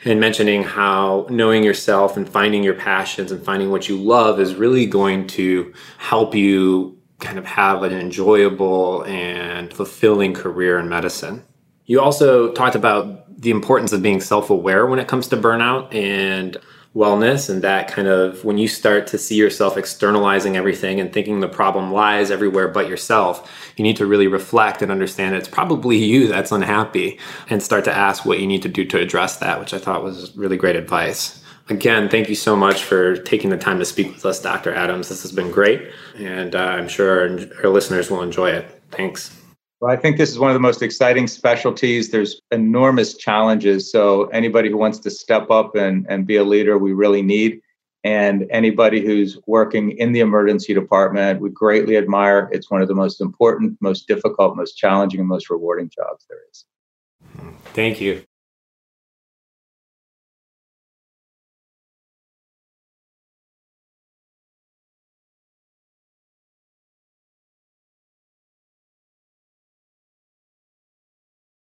and 0.05 0.21
mentioning 0.21 0.63
how 0.63 1.27
knowing 1.31 1.65
yourself 1.65 2.17
and 2.17 2.29
finding 2.29 2.63
your 2.63 2.75
passions 2.75 3.33
and 3.33 3.43
finding 3.43 3.71
what 3.71 3.89
you 3.89 3.97
love 3.97 4.39
is 4.39 4.55
really 4.55 4.87
going 4.87 5.27
to 5.29 5.73
help 5.99 6.35
you 6.35 6.97
kind 7.25 7.39
of 7.39 7.47
have 7.47 7.83
an 7.83 7.93
enjoyable 7.93 9.05
and 9.07 9.73
fulfilling 9.73 10.35
career 10.35 10.79
in 10.79 10.89
medicine. 10.89 11.45
You 11.87 12.01
also 12.01 12.53
talked 12.53 12.77
about 12.77 13.41
the 13.41 13.51
importance 13.51 13.93
of 13.93 14.03
being 14.03 14.21
self 14.21 14.51
aware 14.51 14.87
when 14.87 14.99
it 14.99 15.09
comes 15.09 15.29
to 15.29 15.37
burnout 15.37 15.93
and 15.95 16.57
wellness, 16.95 17.51
and 17.51 17.63
that 17.63 17.89
kind 17.89 18.07
of 18.07 18.45
when 18.45 18.57
you 18.57 18.69
start 18.69 19.07
to 19.09 19.19
see 19.19 19.35
yourself 19.35 19.77
externalizing 19.77 20.57
everything 20.57 21.01
and 21.01 21.13
thinking 21.13 21.41
the 21.41 21.49
problem 21.49 21.93
lies 21.93 22.31
everywhere 22.31 22.69
but 22.69 22.89
yourself, 22.89 23.73
you 23.77 23.83
need 23.83 23.97
to 23.97 24.07
really 24.07 24.29
reflect 24.29 24.81
and 24.81 24.93
understand 24.93 25.35
it's 25.35 25.49
probably 25.49 25.97
you 25.97 26.29
that's 26.29 26.53
unhappy 26.53 27.19
and 27.51 27.63
start 27.63 27.85
to 27.85 27.93
ask 27.93 28.25
what 28.25 28.39
you 28.39 28.47
need 28.47 28.63
to 28.63 28.69
do 28.69 28.85
to 28.85 29.01
address 29.01 29.39
that, 29.39 29.59
which 29.59 29.75
I 29.75 29.79
thought 29.79 30.05
was 30.05 30.35
really 30.37 30.57
great 30.57 30.77
advice. 30.77 31.44
Again, 31.71 32.11
thank 32.11 32.29
you 32.29 32.35
so 32.35 32.55
much 32.55 32.85
for 32.85 33.17
taking 33.17 33.49
the 33.49 33.57
time 33.57 33.79
to 33.79 33.87
speak 33.87 34.13
with 34.13 34.27
us, 34.27 34.41
Dr. 34.41 34.75
Adams. 34.75 35.09
This 35.09 35.23
has 35.23 35.33
been 35.33 35.51
great, 35.51 35.91
and 36.17 36.55
uh, 36.55 36.59
I'm 36.59 36.89
sure 36.89 37.39
our, 37.63 37.71
listeners 37.71 38.11
will 38.11 38.21
enjoy 38.21 38.51
it. 38.51 38.83
Thanks. 38.91 39.35
Well, 39.81 39.91
I 39.91 39.97
think 39.97 40.19
this 40.19 40.31
is 40.31 40.39
one 40.39 40.51
of 40.51 40.55
the 40.55 40.61
most 40.61 40.83
exciting 40.83 41.27
specialties. 41.27 42.11
There's 42.11 42.41
enormous 42.51 43.17
challenges. 43.17 43.91
So, 43.91 44.25
anybody 44.27 44.69
who 44.69 44.77
wants 44.77 44.99
to 45.01 45.11
step 45.11 45.51
up 45.51 45.75
and, 45.75 46.07
and 46.09 46.27
be 46.27 46.37
a 46.37 46.45
leader, 46.45 46.77
we 46.77 46.93
really 46.93 47.23
need. 47.23 47.61
And 48.05 48.47
anybody 48.51 49.01
who's 49.01 49.39
working 49.47 49.93
in 49.93 50.13
the 50.13 50.21
emergency 50.21 50.75
department, 50.75 51.41
we 51.41 51.49
greatly 51.49 51.97
admire. 51.97 52.51
It's 52.53 52.71
one 52.71 52.83
of 52.83 52.89
the 52.89 52.95
most 52.95 53.23
important, 53.23 53.79
most 53.81 54.07
difficult, 54.07 54.57
most 54.57 54.75
challenging, 54.75 55.21
and 55.21 55.29
most 55.29 55.49
rewarding 55.49 55.89
jobs 55.89 56.27
there 56.29 56.39
is. 56.51 56.67
Thank 57.73 58.03
you. 58.03 58.23